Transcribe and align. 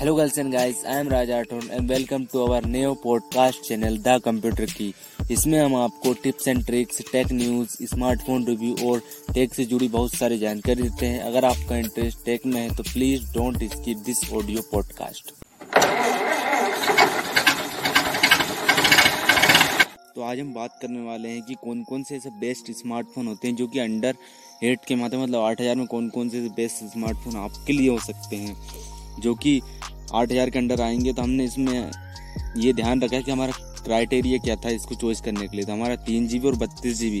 Hello 0.00 0.14
girls 0.16 0.38
and 0.38 0.52
guys 0.52 0.84
I 0.86 1.00
am 1.00 1.08
Aton 1.08 1.68
and 1.74 1.90
welcome 1.90 2.24
to 2.32 2.40
our 2.46 2.60
new 2.72 2.88
podcast 3.02 3.68
channel 3.68 3.94
the 4.06 4.18
computer 4.24 4.64
की 4.70 4.92
इसमें 5.30 5.58
हम 5.58 5.74
आपको 5.76 6.12
tips 6.22 6.48
and 6.48 6.64
tricks 6.66 7.00
tech 7.12 7.32
news 7.32 7.76
smartphone 7.90 8.44
review 8.46 8.74
और 8.88 9.00
tech 9.34 9.54
से 9.54 9.64
जुड़ी 9.64 9.88
बहुत 9.88 10.14
सारी 10.14 10.38
जानकारी 10.38 10.82
देते 10.82 11.06
हैं। 11.06 11.20
अगर 11.22 11.44
आपका 11.44 11.76
इंटरेस्ट 11.76 12.24
टेक 12.24 12.44
में 12.46 12.60
है 12.60 12.74
तो 12.76 12.82
please 12.82 13.24
don't 13.34 13.64
skip 13.72 14.02
this 14.06 14.20
audio 14.32 14.62
podcast 14.72 15.32
तो 20.14 20.22
आज 20.22 20.40
हम 20.40 20.52
बात 20.54 20.78
करने 20.82 21.06
वाले 21.06 21.28
हैं 21.28 21.42
कि 21.42 21.54
कौन 21.62 21.82
कौन 21.84 22.02
से 22.02 22.16
ऐसे 22.16 22.30
बेस्ट 22.40 22.70
स्मार्टफ़ोन 22.72 23.26
होते 23.26 23.48
हैं 23.48 23.56
जो 23.56 23.66
कि 23.66 23.78
अंडर 23.78 24.14
एट 24.64 24.84
के 24.88 24.94
माध्यम 24.94 25.22
मतलब 25.22 25.40
आठ 25.42 25.60
हज़ार 25.60 25.76
में 25.76 25.86
कौन 25.86 26.08
कौन 26.08 26.28
से 26.28 26.48
बेस्ट 26.56 26.84
स्मार्टफ़ोन 26.92 27.36
आपके 27.44 27.72
लिए 27.72 27.88
हो 27.88 27.98
सकते 28.00 28.36
हैं। 28.36 28.56
जो 29.20 29.34
कि 29.36 29.60
आठ 30.14 30.32
हज़ार 30.32 30.50
के 30.50 30.58
अंडर 30.58 30.80
आएँगे 30.80 31.12
तो 31.12 31.22
हमने 31.22 31.44
इसमें 31.44 31.90
ये 32.56 32.72
ध्यान 32.72 33.02
रखा 33.02 33.20
कि 33.20 33.30
हमारा 33.30 33.52
क्राइटेरिया 33.84 34.38
क्या 34.38 34.56
था 34.56 34.70
इसको 34.70 34.94
चॉइस 34.94 35.20
करने 35.20 35.46
के 35.48 35.56
लिए। 35.56 35.64
तो 35.66 35.72
हमारा 35.72 35.96
तीन 36.04 36.26
जी 36.28 36.38
और 36.40 36.56
बत्तीस 36.56 36.98
जी 36.98 37.20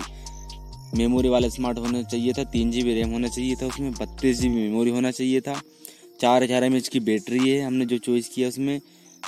मेमोरी 0.94 1.28
वाला 1.28 1.48
स्मार्ट 1.48 1.78
होना 1.78 2.02
चाहिए 2.02 2.32
था, 2.32 2.44
तीन 2.44 2.70
जी 2.70 2.82
रैम 2.84 3.10
होना 3.10 3.28
चाहिए 3.28 3.54
था, 3.54 3.66
उसमें 3.66 3.92
बत्तीस 3.92 4.40
जी 4.40 4.48
मेमोरी 4.48 4.90
होना 4.90 5.10
चाहिए 5.10 5.40
था। 5.40 5.60
चार 6.20 6.42
हज़ार 6.42 6.64
एम 6.64 6.78
की 6.82 7.00
बैटरी 7.00 7.48
है, 7.48 7.60
हमने 7.60 7.86
जो 7.86 7.98
चॉइस 7.98 8.28
किया 8.28 8.48
उसमें 8.48 8.80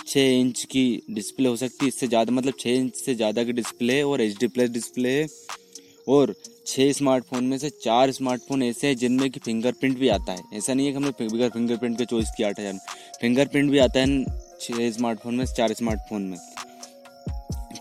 छः 0.07 0.29
इंच 0.31 0.65
की 0.65 1.03
डिस्प्ले 1.11 1.49
हो 1.49 1.57
सकती 1.57 1.85
है। 1.85 1.89
इससे 1.89 2.07
ज़्यादा 2.09 2.33
मतलब 2.33 2.55
छः 2.61 2.71
इंच 2.71 2.95
से 2.97 3.15
ज़्यादा 3.15 3.45
की 3.45 3.53
डिस्प्ले 3.53 3.97
है 3.97 4.05
और 4.07 4.21
एच 4.21 4.37
डी 4.41 4.47
प्लस 4.49 4.71
डिस्प्ले 4.71 5.11
है। 5.13 5.27
और 6.09 6.35
छः 6.69 6.93
स्मार्टफ़ोन 6.93 7.45
में 7.45 7.57
से 7.59 7.69
चार 7.83 8.11
स्मार्टफ़ोन 8.13 8.63
ऐसे 8.63 8.87
हैं 8.87 8.97
जिनमें 8.97 9.29
कि 9.31 9.41
फिंगरप्रिंट 9.41 9.99
भी 9.99 10.09
आता 10.09 10.33
है। 10.33 10.43
ऐसा 10.55 10.75
नहीं 10.75 10.87
है 10.87 10.93
कि 10.93 10.97
हमने 10.97 11.11
फिंगर 11.19 11.49
फिंगरप्रिंट 11.51 11.99
का 11.99 12.05
चॉइस 12.05 12.31
किया 12.37 12.49
आठ 12.49 12.59
हज़ार 12.61 12.79
फिंगरप्रिंट 13.21 13.71
भी 13.71 13.79
आता 13.79 14.01
है 14.01 14.25
छः 14.61 14.91
स्मार्टफ़ोन 14.93 15.35
में 15.35 15.45
चार 15.47 15.73
स्मार्टफ़ोन 15.75 16.23
में। 16.23 16.37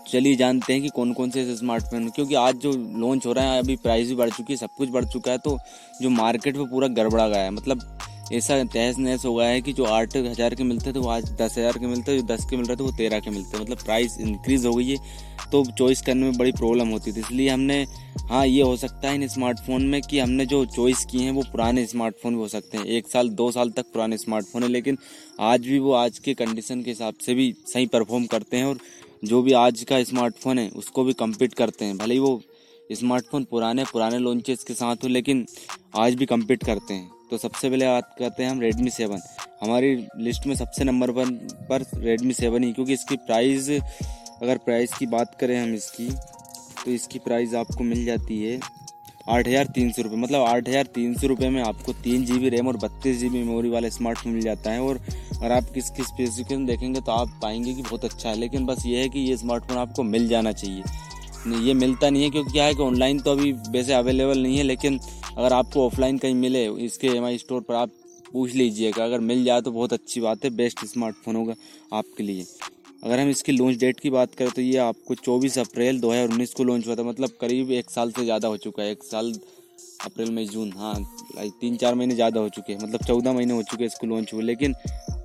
चलिए 0.08 0.36
जानते 0.36 0.72
हैं 0.72 0.82
कि 0.82 0.88
कौन 0.88 1.12
कौन 1.12 1.30
से 1.30 1.42
ऐसे 1.42 1.56
स्मार्टफ़ोन 1.56 2.08
क्योंकि 2.10 2.34
आज 2.36 2.56
जो 2.56 2.72
लॉन्च 2.72 3.26
हो 3.26 3.32
रहा 3.32 3.52
है, 3.52 3.58
अभी 3.58 3.76
प्राइस 3.76 4.08
भी 4.08 4.14
बढ़ 4.14 4.30
चुकी 4.30 4.52
है, 4.52 4.56
सब 4.56 4.70
कुछ 4.78 4.88
बढ़ 4.90 5.04
चुका 5.06 5.32
है 5.32 5.38
तो 5.38 5.58
जो 6.02 6.10
मार्केट 6.10 6.56
में 6.56 6.66
पूरा 6.70 6.88
गड़बड़ा 6.90 7.28
गया 7.28 7.42
है। 7.42 7.50
मतलब 7.50 7.82
ऐसा 8.32 8.62
तहस 8.64 8.98
नहस 8.98 9.24
हो 9.24 9.34
गया 9.34 9.48
है 9.48 9.60
कि 9.60 9.72
जो 9.72 9.84
आठ 9.86 10.16
हज़ार 10.16 10.54
के 10.54 10.64
मिलते 10.64 10.92
थे, 10.92 10.98
वो 10.98 11.08
आज 11.08 11.30
दस 11.32 11.56
हज़ार 11.58 11.78
के 11.78 11.86
मिलते 11.86 12.16
जो 12.16 12.22
दस 12.26 12.44
के 12.50 12.56
मिल 12.56 12.66
रहे 12.66 12.76
थे, 12.76 12.82
वो 12.82 12.90
तेरह 12.96 13.20
के 13.20 13.30
मिलते 13.30 13.56
हैं। 13.56 13.64
मतलब 13.64 13.84
प्राइस 13.84 14.16
इंक्रीज 14.20 14.66
हो 14.66 14.72
गई 14.74 14.88
है 14.88 15.26
तो 15.52 15.64
चॉइस 15.68 16.02
करने 16.02 16.22
में 16.22 16.36
बड़ी 16.36 16.52
प्रॉब्लम 16.52 16.88
होती 16.88 17.12
थी। 17.12 17.20
इसलिए 17.20 17.48
हमने 17.48 17.84
हाँ 18.24 18.46
ये 18.46 18.62
हो 18.62 18.76
सकता 18.76 19.08
है 19.08 19.14
इन 19.14 19.26
स्मार्टफ़ोन 19.28 19.82
में 19.84 20.00
कि 20.02 20.18
हमने 20.18 20.46
जो 20.46 20.64
चॉइस 20.66 21.04
किए 21.04 21.22
हैं, 21.22 21.32
वो 21.32 21.42
पुराने 21.52 21.86
स्मार्टफ़ोन 21.86 22.34
भी 22.34 22.40
हो 22.40 22.48
सकते 22.48 22.78
हैं। 22.78 22.84
एक 22.86 23.08
साल, 23.08 23.28
दो 23.30 23.50
साल 23.52 23.70
तक 23.70 23.86
पुराने 23.92 24.18
स्मार्टफ़ोन 24.18 24.62
है, 24.62 24.68
लेकिन 24.68 24.98
आज 25.42 25.60
भी 25.62 25.78
वो 25.78 25.92
आज 25.94 26.18
के 26.18 26.34
कंडीशन 26.36 26.82
के 26.82 26.90
हिसाब 26.90 27.14
से 27.26 27.34
भी 27.34 27.54
सही 27.66 27.86
परफॉर्म 27.88 28.26
करते 28.26 28.56
हैं 28.56 28.64
और 28.64 28.78
जो 29.24 29.42
भी 29.42 29.52
आज 29.54 29.84
का 29.84 30.02
स्मार्टफ़ोन 30.04 30.58
है, 30.58 30.68
उसको 30.70 31.04
भी 31.04 31.12
कम्पीट 31.14 31.54
करते 31.54 31.84
हैं। 31.84 31.96
भले 31.98 32.14
ही 32.14 32.20
वो 32.20 32.40
स्मार्टफ़ोन 32.90 33.44
पुराने 33.44 33.84
पुराने 33.84 34.18
लॉन्चेस 34.18 34.64
के 34.64 34.74
साथ 34.74 34.96
हो, 34.96 35.08
लेकिन 35.08 35.46
आज 35.96 36.14
भी 36.14 36.26
कम्पीट 36.26 36.64
करते 36.64 36.94
हैं। 36.94 37.10
तो 37.30 37.38
सबसे 37.38 37.68
पहले 37.70 37.86
बात 37.86 38.14
करते 38.18 38.42
हैं 38.42 38.50
हम 38.50 38.60
रेडमी 38.60 38.90
सेवन 38.90 39.20
हमारी 39.62 39.94
लिस्ट 40.18 40.46
में 40.46 40.54
सबसे 40.56 40.84
नंबर 40.84 41.10
वन 41.10 41.30
पर 41.68 41.84
रेडमी 41.96 42.32
सेवन 42.34 42.64
ही, 42.64 42.72
क्योंकि 42.72 42.92
इसकी 42.92 43.16
प्राइस 43.18 43.70
अगर 44.42 44.58
प्राइस 44.58 44.92
की 44.94 45.06
बात 45.08 45.34
करें 45.40 45.60
हम 45.62 45.74
इसकी 45.74 46.08
तो 46.84 46.90
इसकी 46.90 47.18
प्राइस 47.18 47.54
आपको 47.56 47.84
मिल 47.84 48.04
जाती 48.04 48.42
है 48.42 48.58
आठ 49.28 49.48
हज़ार 49.48 49.66
तीन 49.74 49.90
सौ 49.92 50.02
रुपये 50.02 50.18
मतलब 50.18 50.42
आठ 50.42 50.68
हज़ार 50.68 50.84
तीन 50.94 51.14
सौ 51.14 51.26
रुपये 51.26 51.48
में 51.50 51.60
आपको 51.62 51.92
तीन 52.04 52.24
जी 52.24 52.38
बी 52.38 52.48
रैम 52.48 52.68
और 52.68 52.76
बत्तीस 52.84 53.18
जी 53.18 53.28
बी 53.28 53.38
मेमोरी 53.38 53.70
वाला 53.70 53.88
स्मार्टफ़ोन 53.88 54.32
मिल 54.32 54.42
जाता 54.42 54.70
है। 54.70 54.80
और 54.80 55.00
अगर 55.32 55.52
आप 55.52 55.70
किसकी 55.74 56.02
स्पेसिफिकेशन 56.02 56.64
देखेंगे 56.66 57.00
तो 57.00 57.12
आप 57.12 57.38
पाएँगे 57.42 57.74
कि 57.74 57.82
बहुत 57.82 58.04
अच्छा 58.04 58.28
है, 58.28 58.36
लेकिन 58.36 58.66
बस 58.66 58.86
ये 58.86 59.00
है 59.00 59.08
कि 59.08 59.20
ये 59.20 59.36
स्मार्टफ़ोन 59.36 59.78
आपको 59.78 60.02
मिल 60.04 60.28
जाना 60.28 60.52
चाहिए। 60.52 60.82
ये 61.66 61.74
मिलता 61.74 62.10
नहीं 62.10 62.22
है, 62.22 62.30
क्योंकि 62.30 62.52
क्या 62.52 62.64
है 62.64 62.74
कि 62.74 62.82
ऑनलाइन 62.82 63.20
तो 63.20 63.32
अभी 63.32 63.52
वैसे 63.70 63.94
अवेलेबल 63.94 64.38
नहीं 64.38 64.56
है, 64.56 64.62
लेकिन 64.64 64.98
अगर 65.38 65.52
आपको 65.52 65.84
ऑफलाइन 65.86 66.18
कहीं 66.18 66.34
मिले, 66.34 66.64
इसके 66.84 67.08
एमआई 67.08 67.38
स्टोर 67.38 67.60
पर 67.62 67.74
आप 67.74 67.90
पूछ 68.32 68.54
लीजिएगा। 68.54 69.04
अगर 69.04 69.20
मिल 69.22 69.44
जाए 69.44 69.60
तो 69.60 69.70
बहुत 69.72 69.92
अच्छी 69.92 70.20
बात 70.20 70.44
है 70.44 70.50
बेस्ट 70.52 70.84
स्मार्टफ़ोन 70.86 71.36
होगा 71.36 71.54
आपके 71.92 72.22
लिए। 72.22 72.46
अगर 73.02 73.18
हम 73.20 73.28
इसकी 73.30 73.52
लॉन्च 73.52 73.78
डेट 73.80 74.00
की 74.00 74.10
बात 74.10 74.34
करें 74.34 74.50
तो 74.50 74.62
ये 74.62 74.76
आपको 74.78 75.14
24 75.16 75.58
अप्रैल 75.58 76.00
2019 76.00 76.54
को 76.54 76.64
लॉन्च 76.64 76.86
हुआ 76.86 76.94
था। 76.96 77.02
मतलब 77.04 77.36
करीब 77.40 77.70
एक 77.72 77.90
साल 77.90 78.10
से 78.12 78.24
ज़्यादा 78.24 78.48
हो 78.48 78.56
चुका 78.58 78.82
है। 78.82 78.90
एक 78.90 79.04
साल 79.04 79.32
अप्रैल, 80.04 80.30
मई, 80.30 80.44
जून 80.46 80.72
हाँ 80.72 80.94
तीन 81.60 81.76
चार 81.76 81.94
महीने 81.94 82.14
ज़्यादा 82.14 82.40
हो 82.40 82.48
चुके 82.48 82.72
हैं। 82.72 82.80
मतलब 82.80 83.04
चौदह 83.06 83.32
महीने 83.32 83.52
हो 83.52 83.62
चुके 83.62 83.82
हैं 83.82 83.90
इसको 83.90 84.06
लॉन्च 84.06 84.32
हुए। 84.34 84.42
लेकिन 84.42 84.74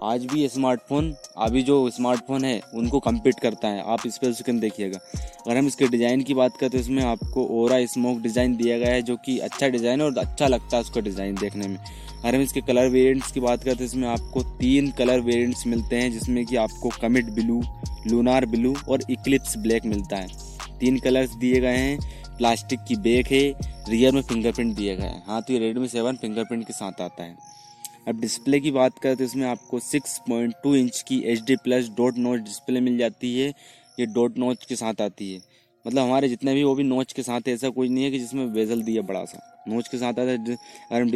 आज 0.03 0.25
भी 0.25 0.47
स्मार्टफ़ोन 0.49 1.13
अभी 1.37 1.61
जो 1.63 1.89
स्मार्टफ़ोन 1.89 2.45
है, 2.45 2.59
उनको 2.73 2.99
कम्पीट 2.99 3.39
करता 3.39 3.67
है। 3.67 3.83
आप 3.83 4.05
इस 4.07 4.17
पर 4.17 4.29
उसके 4.29 4.51
देखिएगा। 4.53 4.99
अगर 5.45 5.57
हम 5.57 5.67
इसके 5.67 5.87
डिज़ाइन 5.87 6.21
की 6.23 6.33
बात 6.33 6.57
करें 6.57 6.69
तो 6.71 6.77
इसमें 6.77 7.03
आपको 7.03 7.45
ओरा 7.57 7.85
स्मोक 7.85 8.19
डिज़ाइन 8.21 8.55
दिया 8.57 8.77
गया 8.77 8.93
है, 8.93 9.01
जो 9.01 9.15
कि 9.17 9.37
अच्छा 9.39 9.67
डिज़ाइन 9.67 10.01
है 10.01 10.05
और 10.05 10.17
अच्छा 10.17 10.47
लगता 10.47 10.77
है 10.77 10.81
उसका 10.81 11.01
डिज़ाइन 11.01 11.35
देखने 11.35 11.67
में। 11.67 11.77
अगर 11.77 12.35
हम 12.35 12.41
इसके 12.41 12.61
कलर 12.61 12.89
वेरिएंट्स 12.89 13.31
की 13.31 13.39
बात 13.39 13.63
करें 13.63 13.77
तो 13.77 13.83
इसमें 13.83 14.07
आपको 14.09 14.43
तीन 14.59 14.91
कलर 14.91 15.19
वेरिएंट्स 15.21 15.65
मिलते 15.67 15.95
हैं, 15.95 16.11
जिसमें 16.11 16.45
कि 16.45 16.55
आपको 16.57 16.89
कमिट 17.01 17.29
ब्लू 17.31 17.61
लूनार 18.07 18.45
ब्लू 18.47 18.75
और 18.89 19.03
इक्लिप्स 19.09 19.57
ब्लैक 19.57 19.85
मिलता 19.85 20.17
है। 20.17 20.27
तीन 20.79 20.99
कलर्स 20.99 21.35
दिए 21.35 21.59
गए 21.61 21.77
हैं। 21.77 21.99
प्लास्टिक 22.37 22.79
की 22.83 22.95
बैग 22.97 23.27
है 23.27 23.43
रियर 23.89 24.13
में 24.13 24.21
फिंगरप्रिंट 24.23 24.75
दिया 24.75 24.95
गया 24.95 25.07
है। 25.07 25.23
हाँ 25.27 25.41
तो 25.41 25.53
ये 25.53 25.59
रेडमी 25.59 25.87
सेवन 25.87 26.15
फिंगरप्रिंट 26.17 26.65
के 26.67 26.73
साथ 26.73 27.01
आता 27.01 27.23
है। 27.23 27.35
अब 28.07 28.19
डिस्प्ले 28.21 28.59
की 28.59 28.71
बात 28.71 28.97
करें 28.99 29.15
तो 29.15 29.23
इसमें 29.23 29.45
आपको 29.47 29.79
6.2 29.81 30.75
इंच 30.75 31.01
की 31.07 31.19
H 31.23 31.41
D 31.47 31.55
plus 31.63 31.89
dot 31.97 32.17
notch 32.17 32.39
display 32.41 32.79
मिल 32.81 32.97
जाती 32.97 33.37
है। 33.37 33.47
ये 33.97 34.05
डॉट 34.07 34.37
नोच 34.37 34.65
के 34.65 34.75
साथ 34.75 35.01
आती 35.01 35.33
है। 35.33 35.39
मतलब 35.85 36.01
हमारे 36.01 36.29
जितने 36.29 36.53
भी 36.53 36.63
वो 36.63 36.73
भी 36.75 36.83
नोच 36.83 37.13
के 37.13 37.23
साथ 37.23 37.47
ऐसा 37.49 37.69
कुछ 37.69 37.89
नहीं 37.89 38.03
है 38.03 38.11
कि 38.11 38.19
जिसमें 38.19 38.45
वेजल 38.47 38.81
दिया 38.83 39.01
बड़ा 39.03 39.23
सा। 39.25 39.39
नोच 39.67 39.87
के 39.87 39.97
साथ 39.97 40.07
आता 40.09 40.21
है। 40.21 40.37
अगर 40.37 41.01
हम 41.01 41.11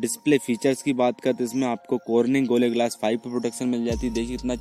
डिस्प्ले 0.00 0.38
फीचर्स 0.38 0.82
की 0.82 0.92
बात 0.94 1.20
करते 1.20 1.44
हैं 1.44 1.50
इसमें 1.50 1.66
आपको 1.66 1.98
कॉर्निंग 2.06 2.46
गोले 2.46 2.70
ग्लास 2.70 2.98
फाइव 3.02 3.18
प्रोटेक्शन 3.18 3.68
मिल 3.68 3.84
जाती 3.84 4.06
है। 4.06 4.12
देखिए 4.14 4.34
इतना 4.34 4.56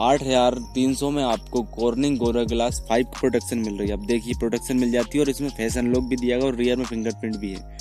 आठ 0.00 0.22
हज़ार 0.22 0.54
तीन 0.74 0.94
सौ 0.94 1.10
में 1.10 1.22
आपको 1.22 1.62
कॉर्निंग 1.70 2.16
गोरा 2.18 2.42
ग्लास 2.44 2.80
फाइव 2.88 3.06
प्रोटेक्शन 3.18 3.58
मिल 3.58 3.76
रही 3.76 3.88
है। 3.88 3.94
अब 3.94 4.06
देखिए 4.06 4.34
प्रोटेक्शन 4.38 4.76
मिल 4.76 4.90
जाती 4.92 5.18
है 5.18 5.24
और 5.24 5.30
इसमें 5.30 5.48
फ़ैशन 5.50 5.86
लुक 5.86 6.04
भी 6.04 6.16
दिया 6.16 6.36
गया 6.38 6.46
और 6.46 6.54
रियर 6.56 6.76
में 6.76 6.84
फिंगरप्रिंट 6.84 7.36
भी 7.36 7.50
है। 7.50 7.78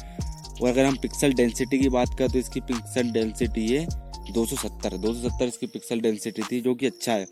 और 0.62 0.70
अगर 0.70 0.86
हम 0.86 0.96
पिक्सल 0.97 1.34
डेंसिटी 1.34 1.80
की 1.80 1.90
बात 1.90 2.18
करें 2.18 2.30
तो 2.30 2.40
इसकी 2.40 2.59
पिक्सल 2.62 3.12
डेंसिटी 3.12 3.68
है। 3.68 3.86
270 4.30 4.97
270 4.97 5.47
इसकी 5.47 5.68
पिक्सल 5.68 6.00
डेंसिटी 6.02 6.42
थी, 6.44 6.59
जो 6.62 6.74
कि 6.75 6.86
अच्छा 6.86 7.14
है। 7.14 7.28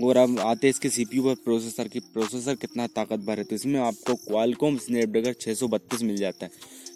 और 0.00 0.16
अब 0.16 0.38
आते 0.40 0.68
इसके 0.68 0.88
सीपीयू 0.88 1.22
पर 1.24 1.34
प्रोसेसर 1.44 1.88
की। 1.88 2.00
प्रोसेसर 2.02 2.54
कितना 2.56 2.86
ताकतवर 2.88 3.38
है। 3.38 3.44
तो 3.44 3.54
इसमें 3.54 3.78
आपको 3.80 4.14
क्वालकॉम 4.16 4.76
स्नैपड्रैगन 4.78 5.32
632 5.40 6.02
मिल 6.02 6.16
जाता 6.16 6.46
है, 6.46 6.50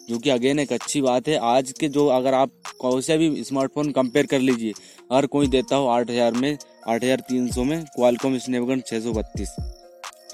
जो 0.09 0.17
कि 0.17 0.29
अगेन 0.29 0.59
एक 0.59 0.71
अच्छी 0.73 1.01
बात 1.01 1.27
है। 1.27 1.37
आज 1.45 1.71
के 1.79 1.87
जो 1.89 2.07
अगर 2.09 2.33
आप 2.33 2.51
कौन 2.79 3.01
से 3.01 3.17
भी 3.17 3.43
स्मार्टफ़ोन 3.43 3.91
कंपेयर 3.91 4.25
कर 4.25 4.39
लीजिए 4.41 4.73
अगर 5.11 5.25
कोई 5.27 5.47
देता 5.49 5.75
हो 5.75 5.87
आठ 5.87 6.09
हज़ार 6.09 6.33
में, 6.33 6.57
आठ 6.87 7.03
हज़ार 7.03 7.19
तीन 7.29 7.51
सौ 7.51 7.63
में 7.63 7.83
क्वालकॉम 7.85 8.37
स्नैपड्रैगन 8.39 8.81
छः 8.87 8.99
सौ 9.01 9.13
बत्तीस। 9.13 9.55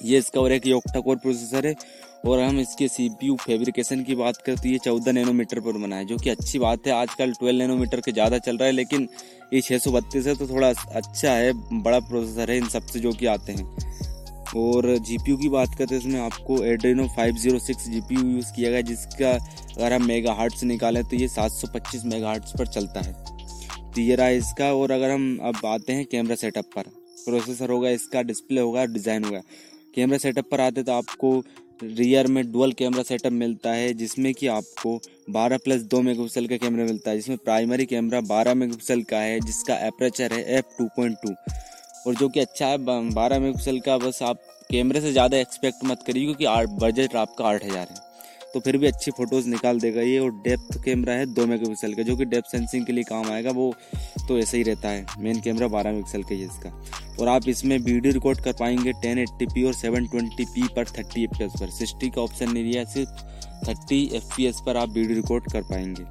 ये 0.03 0.17
इसका 0.17 0.41
और 0.41 0.51
एक 0.51 0.67
योक्टा 0.67 0.99
कोर 0.99 1.15
प्रोसेसर 1.17 1.67
है 1.67 1.73
और 2.25 2.39
हम 2.39 2.59
इसके 2.59 2.87
सी 2.87 3.07
पी 3.11 3.27
यू 3.27 3.35
फेब्रिकेशन 3.37 4.03
की 4.03 4.15
बात 4.15 4.37
करें 4.37 4.57
तो 4.57 4.67
ये 4.69 4.77
चौदह 4.79 5.11
नैनोमीटर 5.11 5.59
पर 5.59 5.77
बना 5.77 5.95
है, 5.95 6.05
जो 6.05 6.17
कि 6.17 6.29
अच्छी 6.29 6.59
बात 6.59 6.87
है। 6.87 6.93
आजकल 6.93 7.31
ट्वेल्व 7.33 7.59
नैनोमीटर 7.59 8.01
के 8.01 8.11
ज़्यादा 8.11 8.37
चल 8.39 8.57
रहा 8.57 8.65
है, 8.65 8.71
लेकिन 8.73 9.07
ये 9.53 9.61
छः 9.61 9.77
सौ 9.77 9.91
बत्तीस 9.91 10.27
है 10.27 10.35
तो 10.35 10.47
थोड़ा 10.47 10.69
अच्छा 10.69 11.31
है, 11.31 11.53
बड़ा 11.73 11.99
प्रोसेसर 12.01 12.51
है 12.51 12.57
इन 12.57 12.67
सबसे 12.69 12.99
जो 12.99 13.11
कि 13.13 13.25
आते 13.27 13.51
हैं। 13.51 13.65
और 14.57 14.97
जी 14.99 15.17
पी 15.17 15.31
यू 15.31 15.37
की 15.37 15.49
बात 15.49 15.75
करते 15.77 15.95
हैं, 15.95 16.01
इसमें 16.01 16.19
आपको 16.21 16.63
Adreno 16.65 17.07
five 17.15 17.35
zero 17.37 17.59
six 17.61 17.87
G 17.89 18.01
P 18.01 18.15
U 18.15 18.27
use 18.27 18.53
किया 18.55 18.71
गया, 18.71 18.81
जिसका 18.83 19.31
अगर 19.31 19.93
हम 19.93 20.05
मेगा 20.05 20.33
हार्ट्स 20.33 20.63
निकालें 20.65 21.03
तो 21.03 21.15
ये 21.15 21.27
सात 21.29 21.51
सौ 21.51 21.67
पच्चीस 21.73 22.05
मेगा 22.05 22.27
हार्ट्स 22.27 22.53
पर 22.59 22.67
चलता 22.67 23.01
है। 23.01 23.13
तो 23.91 24.01
ये 24.01 24.15
रहा 24.15 24.27
इसका, 24.29 24.73
और 24.73 24.91
अगर 24.91 25.11
हम 25.11 25.37
अब 25.43 25.65
आते 25.65 25.93
हैं 25.93 26.05
कैमरा 26.05 26.35
सेटअप 26.37 26.65
पर 26.75 26.83
प्रोसेसर 27.17 27.69
होगा 27.69 27.89
इसका 27.91 28.21
डिस्प्ले 28.23 28.61
होगा 28.61 28.85
डिज़ाइन 28.87 29.23
होगा। 29.23 29.41
कैमरा 29.95 30.17
सेटअप 30.17 30.49
पर 30.51 30.61
आते 30.61 30.83
तो 30.83 30.91
आपको 30.93 31.39
रियर 31.83 32.27
में 32.27 32.51
डुअल 32.51 32.71
कैमरा 32.71 33.03
सेटअप 33.03 33.31
मिलता 33.33 33.71
है, 33.71 33.93
जिसमें 33.93 34.33
कि 34.33 34.47
आपको 34.49 34.99
12 35.29 35.57
प्लस 35.57 35.81
दो 35.83 36.01
मेगापिक्सल 36.01 36.47
का 36.47 36.57
कैमरा 36.57 36.83
मिलता 36.85 37.09
है, 37.11 37.15
जिसमें 37.17 37.37
प्राइमरी 37.37 37.85
कैमरा 37.85 38.19
12 38.23 38.53
मेगापिक्सल 38.53 39.01
का 39.03 39.19
है, 39.19 39.39
जिसका 39.41 39.75
एपरेचर 39.87 40.33
है 40.33 40.43
एफ़ 40.57 40.77
टू 40.77 40.85
पॉइंट 40.97 41.17
टू 41.23 41.33
और 42.07 42.15
जो 42.15 42.29
कि 42.29 42.39
अच्छा 42.39 42.67
है, 42.67 42.77
बारह 43.09 43.39
मेगापिक्सल 43.39 43.79
का, 43.79 43.97
बस 43.97 44.21
आप 44.23 44.41
कैमरे 44.71 45.01
से 45.01 45.11
ज़्यादा 45.11 45.37
एक्सपेक्ट 45.37 45.85
मत 45.85 46.03
करिए, 46.07 46.25
क्योंकि 46.25 46.75
बजट 46.77 47.15
आपका 47.15 47.45
आठ 47.45 47.65
हज़ार 47.65 47.87
है। 47.89 48.09
तो 48.53 48.59
फिर 48.59 48.77
भी 48.77 48.87
अच्छी 48.87 49.11
फ़ोटोज़ 49.11 49.47
निकाल 49.49 49.79
देगा 49.79 50.01
ये, 50.01 50.17
और 50.19 50.31
डेप्थ 50.43 50.83
कैमरा 50.83 51.13
है 51.13 51.25
दो 51.27 51.45
मेगापिक्सल 51.47 51.93
का, 51.93 52.03
जो 52.03 52.15
कि 52.17 52.25
डेप्थ 52.25 52.51
सेंसिंग 52.51 52.85
के 52.85 52.93
लिए 52.93 53.03
काम 53.03 53.29
आएगा, 53.31 53.51
वो 53.51 53.73
तो 54.27 54.37
ऐसे 54.39 54.57
ही 54.57 54.63
रहता 54.63 54.89
है। 54.89 55.05
मेन 55.19 55.39
कैमरा 55.41 55.67
बारह 55.67 55.91
मेगापिक्सल 55.91 56.23
का 56.23 56.35
ही 56.35 56.41
है 56.41 56.47
इसका। 56.47 57.17
और 57.19 57.27
आप 57.27 57.47
इसमें 57.49 57.77
वीडियो 57.79 58.13
रिकॉर्ड 58.13 58.41
कर 58.43 58.53
पाएँगे 58.59 58.91
टेन 59.01 59.19
एट्टी 59.19 59.45
पी 59.45 59.63
और 59.63 59.73
सेवन 59.73 60.07
ट्वेंटी 60.07 60.45
पी 60.45 60.67
पर 60.75 60.87
थर्टी 60.89 61.23
एफ़ 61.23 61.37
पी 61.37 61.43
एस 61.43 61.51
पर। 61.59 61.69
सिक्सटी 61.69 62.09
का 62.09 62.21
ऑप्शन 62.21 62.51
नहीं 62.51 62.71
दिया, 62.71 62.83
सिर्फ़ 62.85 63.09
थर्टी 63.67 64.03
एफ़ 64.13 64.35
पी 64.35 64.45
एस 64.45 64.61
पर 64.65 64.77
आप 64.77 64.89
वीडियो 64.89 65.15
रिकॉर्ड 65.15 65.51
कर 65.51 65.61
पाएँगे। 65.63 66.05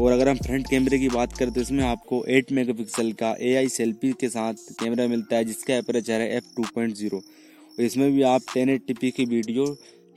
और 0.00 0.12
अगर 0.12 0.28
हम 0.28 0.36
फ्रंट 0.38 0.68
कैमरे 0.70 0.98
की 0.98 1.08
बात 1.10 1.32
करें 1.36 1.52
तो 1.52 1.60
इसमें 1.60 1.82
आपको 1.84 2.24
8 2.30 2.52
मेगापिक्सल 2.52 3.12
का 3.12 3.34
ए 3.40 3.54
आई 3.56 3.68
सेल्फी 3.70 4.12
के 4.20 4.28
साथ 4.28 4.54
कैमरा 4.80 5.06
मिलता 5.08 5.36
है, 5.36 5.44
जिसका 5.44 5.78
अपेरेचर 5.78 6.20
है 6.20 6.36
एफ़ 6.36 6.54
टू 6.56 6.62
पॉइंट 6.74 6.94
ज़ीरो 6.96 7.22
इसमें 7.78 8.10
भी 8.12 8.22
आप 8.24 8.42
टेन 8.54 8.70
एट 8.70 8.92
की 8.92 9.24
वीडियो 9.26 9.64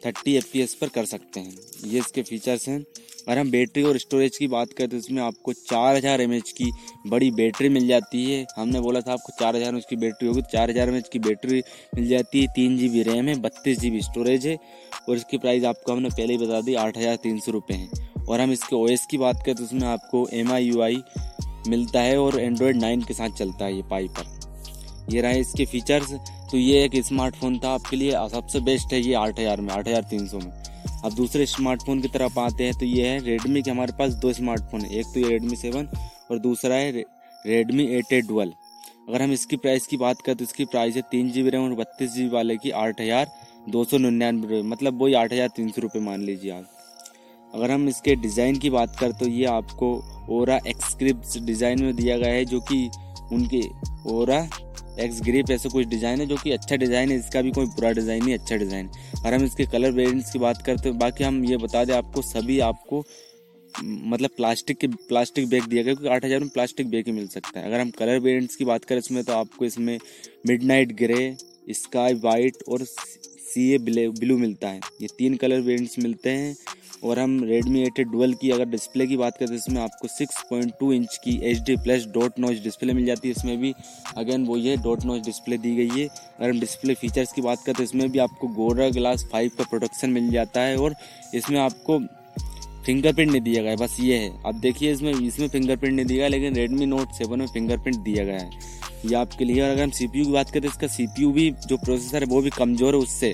थर्टी 0.06 0.36
एफ़ 0.36 0.76
पर 0.82 0.88
कर 0.90 1.06
सकते 1.06 1.40
हैं। 1.40 1.56
ये 1.86 2.00
इसके 2.00 2.22
फीचर्स 2.24 2.68
हैं। 2.68 2.80
अगर 3.28 3.38
हम 3.38 3.52
बैटरी 3.52 3.84
और 3.84 3.98
स्टोरेज 3.98 4.38
की 4.38 4.48
बात 4.48 4.72
करें 4.78 4.90
तो 4.90 4.98
इसमें 4.98 5.22
आपको 5.24 5.54
चार 5.54 5.96
हज़ार 5.96 6.22
एम 6.22 6.40
की 6.58 6.72
बड़ी 7.08 7.30
बैटरी 7.32 7.70
मिल 7.70 7.88
जाती 7.88 8.24
है। 8.26 8.46
हमने 8.58 8.80
बोला 8.82 9.02
था 9.02 9.14
आपको 9.14 9.34
चार 9.40 9.56
हज़ार 9.56 9.70
एम 9.70 9.80
की 9.90 9.96
बैटरी 9.98 10.28
होगी 10.28 10.42
तो 10.42 10.48
चार 10.52 10.70
हज़ार 10.70 10.90
एम 10.90 11.00
की 11.12 11.20
बैटरी 11.20 11.62
मिल 11.96 12.08
जाती 12.08 12.42
है। 12.42 12.48
तीन 12.56 12.78
जी 12.78 12.90
बी 12.90 13.04
रैम 13.04 13.28
है, 13.28 13.36
बत्तीस 13.38 13.80
जी 13.80 13.92
बी 13.92 14.02
स्टोरेज 14.02 14.48
है। 14.48 14.58
और 15.10 15.16
इसकी 15.16 15.38
प्राइस 15.38 15.64
आपको 15.66 15.92
हमने 15.92 16.10
पहले 16.12 16.34
ही 16.34 16.46
बता 16.46 16.62
दी, 16.62 16.76
आठ 16.76 16.98
हज़ार 16.98 17.16
तीन 17.24 17.40
सौ 17.40 17.52
रुपये 17.52 17.78
है। 17.78 17.90
और 18.20 18.42
हम 18.42 18.52
इसके 18.52 18.76
ओएस 18.76 19.06
की 19.06 19.18
बात 19.18 19.44
करें 19.46 19.56
तो 19.56 19.64
उसमें 19.64 19.88
आपको 19.88 20.28
एम 20.34 20.52
आई 20.52 20.66
यू 20.66 20.82
आई 20.82 21.02
मिलता 21.68 22.02
है 22.02 22.18
और 22.20 22.40
एंड्रॉयड 22.40 22.78
नाइन 22.78 23.02
के 23.02 23.14
साथ 23.14 23.38
चलता 23.38 23.66
है 23.66 23.76
ये 23.76 23.84
पाई 23.90 24.08
पर। 24.10 24.33
ये 25.10 25.22
रहे 25.22 25.40
इसके 25.40 25.66
फीचर्स 25.66 26.12
तो 26.52 26.58
ये 26.58 26.84
एक 26.84 26.96
स्मार्टफ़ोन 27.06 27.58
था 27.60 27.70
आपके 27.72 27.96
लिए 27.96 28.12
सबसे 28.30 28.60
बेस्ट 28.62 28.94
है 28.94 29.02
ये 29.02 29.14
आठ 29.16 29.40
हज़ार 29.40 29.62
में, 29.62 29.74
आठ 29.74 29.88
हज़ार 29.88 30.04
तीन 30.10 30.28
सौ 30.28 30.40
में। 30.40 30.52
अब 31.04 31.14
दूसरे 31.14 31.46
स्मार्टफ़ोन 31.48 32.02
की 32.02 32.08
तरफ़ 32.10 32.40
आते 32.40 32.64
हैं 32.64 32.74
तो 32.74 32.86
ये 32.86 33.08
है 33.08 33.20
रेडमी 33.22 33.62
के 33.62 33.72
हमारे 33.72 33.94
पास 34.00 34.14
दो 34.16 34.34
स्मार्टफ़ोन 34.34 34.82
है। 34.82 35.00
एक 35.00 35.06
तो 35.14 35.20
ये 35.20 35.30
रेडमी 35.30 35.56
सेवन 35.58 35.88
और 36.32 36.40
दूसरा 36.40 36.76
है 36.76 36.92
रेडमी 37.46 37.86
एट 37.96 38.14
ए 38.14 38.22
डुअल 38.24 38.54
अगर 39.10 39.22
हम 39.22 39.32
इसकी 39.32 39.58
प्राइस 39.58 39.88
की 39.88 39.98
बात 39.98 40.22
करें 40.22 40.36
तो 40.38 40.44
इसकी 40.44 40.66
प्राइस 40.66 40.96
है 40.96 41.02
तीन 41.12 41.32
जी 41.32 41.44
बी 41.44 41.50
रैम 41.50 41.64
और 41.64 41.74
बत्तीस 41.76 42.14
जी 42.14 42.24
बी 42.24 42.30
वाले 42.30 42.58
की 42.58 42.70
आठ 42.72 43.02
हज़ार 43.02 43.32
दो 43.70 43.84
सौ 43.84 43.98
निन्यानवे 43.98 44.62
मतलब 44.64 45.02
वही 45.02 45.14
आठ 45.14 45.34
हज़ार 45.34 45.48
तीन 45.56 45.70
सौ 45.70 45.82
रुपये 45.82 46.02
मान 46.02 46.22
लीजिए 46.22 46.52
आप। 46.52 46.70
अगर 47.54 47.72
हम 47.72 47.88
इसके 47.88 48.16
डिज़ाइन 48.18 48.58
की 48.60 48.70
बात 48.70 48.96
करें 49.00 49.14
तो 49.14 49.28
ये 49.28 49.46
आपको 49.48 49.90
ओरा 50.32 50.60
एक्सक्रिप्ट 50.68 51.38
डिज़ाइन 51.42 51.84
में 51.84 51.96
दिया 51.96 52.18
गया 52.18 52.32
है, 52.32 52.46
जो 52.46 52.60
कि 52.62 52.90
उनके 53.32 53.62
ओरा 54.12 54.40
एक्स 55.00 55.22
ग्रिप 55.22 55.52
ऐसे 55.52 55.70
कुछ 55.70 55.88
डिज़ाइन 55.88 56.20
है 56.20 56.26
जो 56.26 56.38
कि 56.38 56.52
अच्छा 56.52 56.76
डिज़ाइन 56.76 57.12
है, 57.12 57.18
इसका 57.18 57.42
भी 57.42 57.52
कोई 57.52 57.66
बुरा 57.68 57.92
डिज़ाइन 57.94 58.24
नहीं 58.24 58.34
अच्छा 58.34 58.56
डिज़ाइन 58.58 58.90
अगर 59.18 59.34
हम 59.34 59.44
इसके 59.44 59.66
कलर 59.68 59.92
वेरियंट्स 59.92 60.32
की 60.32 60.40
बात 60.40 60.62
करते 60.62 60.90
हैं, 60.90 60.98
बाकी 60.98 61.24
हम 61.24 61.44
ये 61.46 61.58
बता 61.58 61.84
दें, 61.86 61.94
आपको 61.96 62.22
सभी 62.24 62.60
आपको 62.62 63.04
मतलब 63.76 64.30
प्लास्टिक 64.38 64.78
के 64.78 64.88
प्लास्टिक 64.88 65.50
बैग 65.50 65.64
दिया 65.64 65.84
गया, 65.84 65.94
क्योंकि 65.94 66.10
आठ 66.10 66.26
हज़ार 66.26 66.40
में 66.40 66.50
प्लास्टिक 66.50 66.90
बैग 66.90 67.06
ही 67.08 67.12
मिल 67.14 67.28
सकता 67.28 67.60
है। 67.60 67.66
अगर 67.66 67.80
हम 67.80 67.90
कलर 67.92 68.20
वेरियंट्स 68.20 68.56
की 68.56 68.66
बात 68.66 68.86
करें 68.86 69.00
इसमें 69.00 69.24
तो 69.24 69.34
आपको 69.34 69.66
इसमें 69.66 69.98
mid 70.48 70.64
night 70.64 70.92
grey 70.98 71.36
sky 71.72 72.14
white 72.24 72.64
और 72.70 72.84
सी 72.84 73.70
ए 73.74 73.78
ब्लू 73.80 74.38
मिलता 74.38 74.70
है। 74.70 74.80
ये 75.02 75.08
तीन 75.18 75.36
कलर 75.38 75.60
वेरियंट्स 75.62 75.98
मिलते 76.00 76.30
हैं। 76.32 76.56
और 77.04 77.20
हम 77.20 77.40
Redmi 77.42 77.80
एट 77.80 78.00
डुअल 78.02 78.34
की 78.34 78.50
अगर 78.52 78.66
डिस्प्ले 78.66 79.08
की 79.08 79.18
बात 79.18 79.38
करें 79.38 79.48
तो 79.50 79.56
इसमें 79.56 79.82
आपको 79.82 80.08
6.2 80.10 80.92
इंच 80.94 81.18
की 81.24 81.40
H 81.44 81.62
D 81.62 81.76
plus 81.78 82.06
dot 82.14 82.40
notch 82.40 82.64
display 82.64 82.94
मिल 82.94 83.06
जाती 83.06 83.28
है। 83.28 83.32
इसमें 83.32 83.58
भी 83.60 83.74
अगेन 84.18 84.46
वो 84.46 84.58
ये 84.58 84.76
डॉट 84.80 85.06
नॉच 85.06 85.22
डिस्प्ले 85.26 85.58
दी 85.58 85.76
गई 85.76 85.90
है। 85.92 86.08
अगर 86.08 86.50
हम 86.50 86.60
डिस्प्ले 86.60 86.94
फीचर्स 86.96 87.32
की 87.34 87.42
बात 87.42 87.64
करें 87.66 87.76
तो 87.76 87.84
इसमें 87.84 88.10
भी 88.12 88.20
आपको 88.20 88.48
गोरा 88.56 88.90
ग्लास 88.92 89.28
फाइव 89.32 89.52
का 89.58 89.64
प्रोडक्शन 89.66 90.10
मिल 90.10 90.32
जाता 90.32 90.62
है 90.62 90.78
और 90.78 90.96
इसमें 91.36 91.60
आपको 91.60 92.00
फिंगरप्रिंट 92.86 93.32
नहीं 93.32 93.42
दिया 93.42 93.62
गया 93.62 93.72
है। 93.72 93.78
बस 93.78 93.96
ये 94.00 94.18
है। 94.18 94.32
अब 94.46 94.60
देखिए 94.62 94.92
इसमें 94.94 95.12
इसमें 95.14 95.48
फिंगरप्रिंट 95.48 95.96
नहीं 95.96 96.06
दिया 96.06 96.18
गया, 96.18 96.28
लेकिन 96.28 96.56
रेडमी 96.56 96.86
नोट 96.86 97.12
सेवन 97.14 97.40
में 97.40 97.48
फिंगरप्रिंट 97.48 97.98
दिया 98.00 98.24
गया 98.26 98.40
है। 98.40 98.50
ये 99.06 99.16
आपके 99.16 99.46
लिए 99.46 99.62
और 99.62 99.70
अगर 99.70 99.84
हम 99.84 99.92
सीपीयू 99.92 100.26
की 100.26 100.32
बात 100.32 100.50
करें 100.50 100.62
तो 100.62 100.68
इसका 100.68 100.88
सीपीयू 100.88 101.32
भी, 101.32 101.50
जो 101.68 101.78
प्रोसेसर 101.78 102.24
है, 102.24 102.30
वो 102.30 102.42
भी 102.42 102.50
कमज़ोर 102.52 102.96
है 102.96 103.02
उससे। 103.02 103.34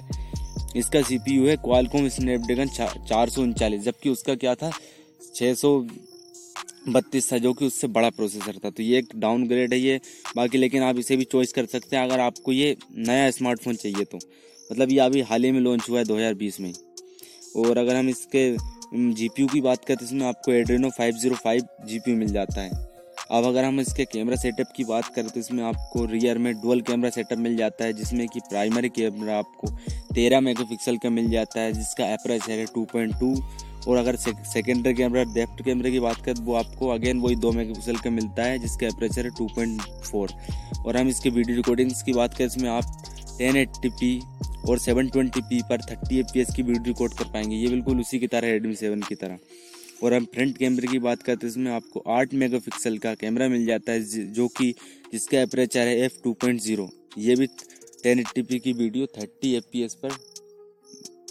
इसका 0.76 1.02
सीपीयू 1.02 1.48
है 1.48 1.56
क्वालकॉम 1.58 2.08
स्नैपड्रैगन 2.10 2.68
चार 3.08 3.30
सौ 3.30 3.42
उनचालीस, 3.42 3.82
जबकि 3.82 4.10
उसका 4.10 4.36
क्या 4.36 4.56
था? 4.56 4.72
छः 5.36 5.54
सौ 5.54 5.80
बत्तीस 6.90 7.32
था, 7.32 7.38
जो 7.38 7.54
कि 7.54 7.66
उससे 7.66 7.88
बड़ा 7.88 8.10
प्रोसेसर 8.10 8.60
था। 8.66 8.70
तो 8.70 8.84
ये 8.84 8.98
एक 8.98 9.08
डाउनग्रेड 9.16 9.74
है 9.74 9.80
ये। 9.80 10.00
बाकी 10.36 10.58
लेकिन 10.58 10.84
आप 10.84 10.98
इसे 10.98 11.18
भी 11.18 11.24
चॉइस 11.24 11.54
कर 11.54 11.66
सकते 11.66 11.96
हैं, 11.96 12.04
अगर 12.04 12.20
आपको 12.20 12.52
ये 12.52 12.76
नया 12.98 13.30
स्मार्टफ़ोन 13.32 13.76
चाहिए 13.76 14.04
तो। 14.04 14.18
मतलब 14.72 14.92
ये 14.92 15.00
अभी 15.00 15.22
हाल 15.22 15.44
ही 15.44 15.52
में 15.52 15.60
लॉन्च 15.60 15.90
हुआ 15.90 16.00
है 16.00 16.06
2020 16.06 16.60
में। 16.60 16.74
और 17.58 17.78
अगर 17.78 17.96
हम 17.96 18.10
इसके 18.10 18.52
जीपीयू 18.94 19.48
की 19.48 19.62
बात 19.62 19.86
करें 19.86 19.98
तो 19.98 20.06
इसमें 20.06 20.26
आपको 20.26 20.52
एड्रेनो 20.52 20.90
फाइव 20.90 21.18
ज़ीरो 21.18 21.36
505 21.36 21.88
जीपीयू 21.88 22.18
मिल 22.18 22.34
जाता 22.34 22.62
है। 22.62 22.89
अब 23.32 23.46
अगर 23.46 23.64
हम 23.64 23.80
इसके 23.80 24.06
कैमरा 24.06 24.36
सेटअप 24.36 24.72
की 24.76 24.84
बात 24.84 25.08
करें 25.16 25.28
तो 25.30 25.40
इसमें 25.40 25.64
आपको 25.64 26.06
रियर 26.06 26.38
में 26.38 26.54
डुअल 26.62 26.82
कैमरा 26.82 27.10
सेटअप 27.10 27.40
मिल 27.40 27.58
जाता 27.58 27.86
है, 27.86 27.94
जिसमें 27.94 28.28
कि 28.28 28.40
प्राइमरी 28.50 28.90
कैमरा 28.90 29.38
आपको 29.38 29.68
तेरह 30.14 30.42
मेगापिक्सल 30.42 30.98
का 30.98 31.10
मिल 31.10 31.30
जाता 31.32 31.60
है, 31.60 31.74
जिसका 31.74 32.06
एपरेज 32.14 32.50
है 32.50 32.66
टू 32.66 32.86
पॉइंट 32.94 33.20
टू 33.20 33.34
और 33.88 33.98
अगर 33.98 34.16
सेकेंडरी 34.16 34.94
कैमरा 34.94 35.24
डेप्थ 35.34 35.64
कैमरे 35.66 35.92
की 35.92 36.00
बात 36.00 36.24
करें, 36.26 36.42
वो 36.42 36.56
आपको 36.56 36.90
अगेन 36.90 37.20
वही 37.22 37.36
दो 37.38 37.52
मेगापिक्सल 37.52 37.98
का 37.98 38.10
मिलता 38.10 38.44
है, 38.44 38.58
जिसका 38.60 38.88
एपरेचर 38.88 39.26
है 39.26 39.32
टू 39.38 39.48
पॉइंट 39.56 39.82
फोर 40.04 40.34
और 40.86 40.98
हम 40.98 41.08
इसके 41.10 41.30
वीडियो 41.30 41.56
रिकॉर्डिंग्स 41.58 42.04
की 42.04 42.14
बात 42.14 42.34
करें, 42.34 42.48
इसमें 42.48 42.70
आप 42.70 42.84
टेन 43.38 43.56
एट्टी 43.58 43.90
पी 43.92 44.20
और 44.70 44.80
सेवन 44.80 45.10
ट्वेंटी 45.10 45.42
पी 45.42 45.62
पर 45.70 45.82
थर्टी 45.82 46.20
एफ़ 46.20 46.52
की 46.56 46.62
वीडियो 46.62 46.84
रिकॉर्ड 46.84 47.14
कर 47.14 47.32
पाएँगे। 47.34 47.56
ये 47.56 47.68
बिल्कुल 47.70 48.00
उसी 48.00 48.20
की 48.20 48.28
तरह 48.28 48.52
रेडमी 48.52 48.76
सेवन 48.76 49.02
की 49.02 49.16
तरह। 49.16 49.38
और 50.04 50.14
हम 50.14 50.26
फ्रंट 50.26 50.58
कैमरे 50.58 50.88
की 50.88 51.00
बात 51.00 51.24
करते 51.24 51.46
हैं, 51.46 51.52
इसमें 51.52 51.72
आपको 51.72 52.04
आठ 52.10 52.34
मेगापिक्सल 52.36 52.98
का 52.98 53.14
कैमरा 53.16 53.48
मिल 53.50 53.66
जाता 53.66 53.92
है, 53.92 54.02
जो 54.26 54.48
कि 54.50 54.74
जिसका 55.12 55.42
अप्रेचर 55.42 55.88
है 55.88 55.98
एफ़ 56.00 56.22
टू 56.24 56.34
पॉइंट 56.36 56.62
ज़ीरो। 56.62 56.90
ये 57.18 57.36
भी 57.36 57.48
टेन 58.04 58.20
एट्टी 58.20 58.60
की 58.60 58.74
video, 58.74 59.06
thirty 59.18 59.54
f 59.56 59.64
p 59.74 59.84
s 59.84 59.96
पर 60.04 60.18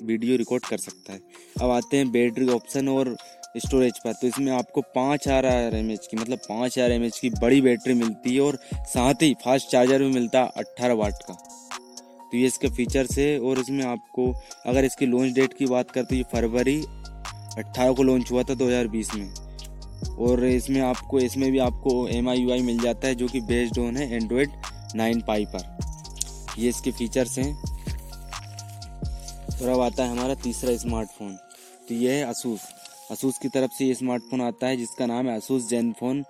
वीडियो 0.02 0.36
रिकॉर्ड 0.36 0.64
कर 0.66 0.78
सकता 0.78 1.12
है। 1.12 1.20
अब 1.60 1.70
आते 1.70 1.96
हैं 1.96 2.10
बैटरी 2.12 2.48
ऑप्शन 2.50 2.88
और 2.88 3.16
स्टोरेज 3.58 3.98
पर। 3.98 4.12
तो 4.12 4.26
इसमें 4.26 4.50
आपको 4.52 4.80
पाँच 4.94 5.26
हज़ार 5.28 5.74
एम 5.74 5.90
एच 5.90 6.06
की 6.06 6.16
मतलब 6.16 6.38
पाँच 6.38 6.78
हज़ार 6.78 6.92
एम 6.92 7.04
एच 7.04 7.18
की 7.18 7.30
बड़ी 7.32 7.60
बैटरी 7.60 7.94
मिलती 7.94 8.34
है 8.34 8.40
और 8.40 8.58
साथ 8.86 9.22
ही 9.22 9.34
फास्ट 9.44 9.70
चार्जर 9.70 10.02
भी 10.02 10.10
मिलता 10.10 10.40
है 10.40 10.50
अट्ठारह 10.56 10.94
वाट 10.94 11.22
का। 11.22 11.34
तो 12.30 12.36
ये 12.36 12.46
इसके 12.46 12.68
फीचर्स 12.68 13.18
है 13.18 13.38
और 13.40 13.58
इसमें 13.58 13.84
आपको, 13.84 14.32
अगर 14.66 14.84
इसकी 14.84 15.06
लॉन्च 15.06 15.34
डेट 15.34 15.52
की 15.52 15.66
बात 15.66 15.90
करते 15.90 16.16
हैं 16.16 16.24
फरवरी 16.32 16.80
अट्ठारह 17.58 17.92
को 17.92 18.02
लॉन्च 18.02 18.30
हुआ 18.32 18.42
था 18.42 18.54
2020 18.56 19.14
में। 19.14 19.28
और 20.18 20.44
इसमें 20.46 20.80
आपको, 20.82 21.20
इसमें 21.20 21.50
भी 21.52 21.58
आपको 21.60 22.06
एम 22.08 22.28
आई 22.28 22.38
यू 22.38 22.50
आई 22.52 22.62
मिल 22.62 22.78
जाता 22.80 23.08
है 23.08 23.14
जो 23.14 23.28
कि 23.28 23.40
बेस्ड 23.42 23.78
ऑन 23.78 23.96
है 23.96 24.14
एंड्रॉयड 24.14 24.50
नाइन 24.96 25.20
पाई 25.26 25.46
पर। 25.46 25.76
ये 26.58 26.68
इसके 26.68 26.90
फीचर्स 26.92 27.38
हैं। 27.38 27.52
और 29.52 29.68
अब 29.68 29.80
आता 29.80 30.04
है 30.04 30.10
हमारा 30.10 30.34
तीसरा 30.42 30.76
स्मार्टफ़ोन 30.76 31.36
तो 31.88 31.94
ये 31.94 32.12
है 32.12 32.24
असूस 32.24 32.60
असूस 33.10 33.38
की 33.38 33.48
तरफ़ 33.48 33.72
से 33.72 33.84
ये 33.84 33.94
स्मार्टफ़ोन 33.94 34.40
आता 34.42 34.66
है, 34.66 34.76
जिसका 34.76 35.06
नाम 35.06 35.28
है 35.28 35.36
Asus 35.36 35.68
ZenFone 35.68 36.24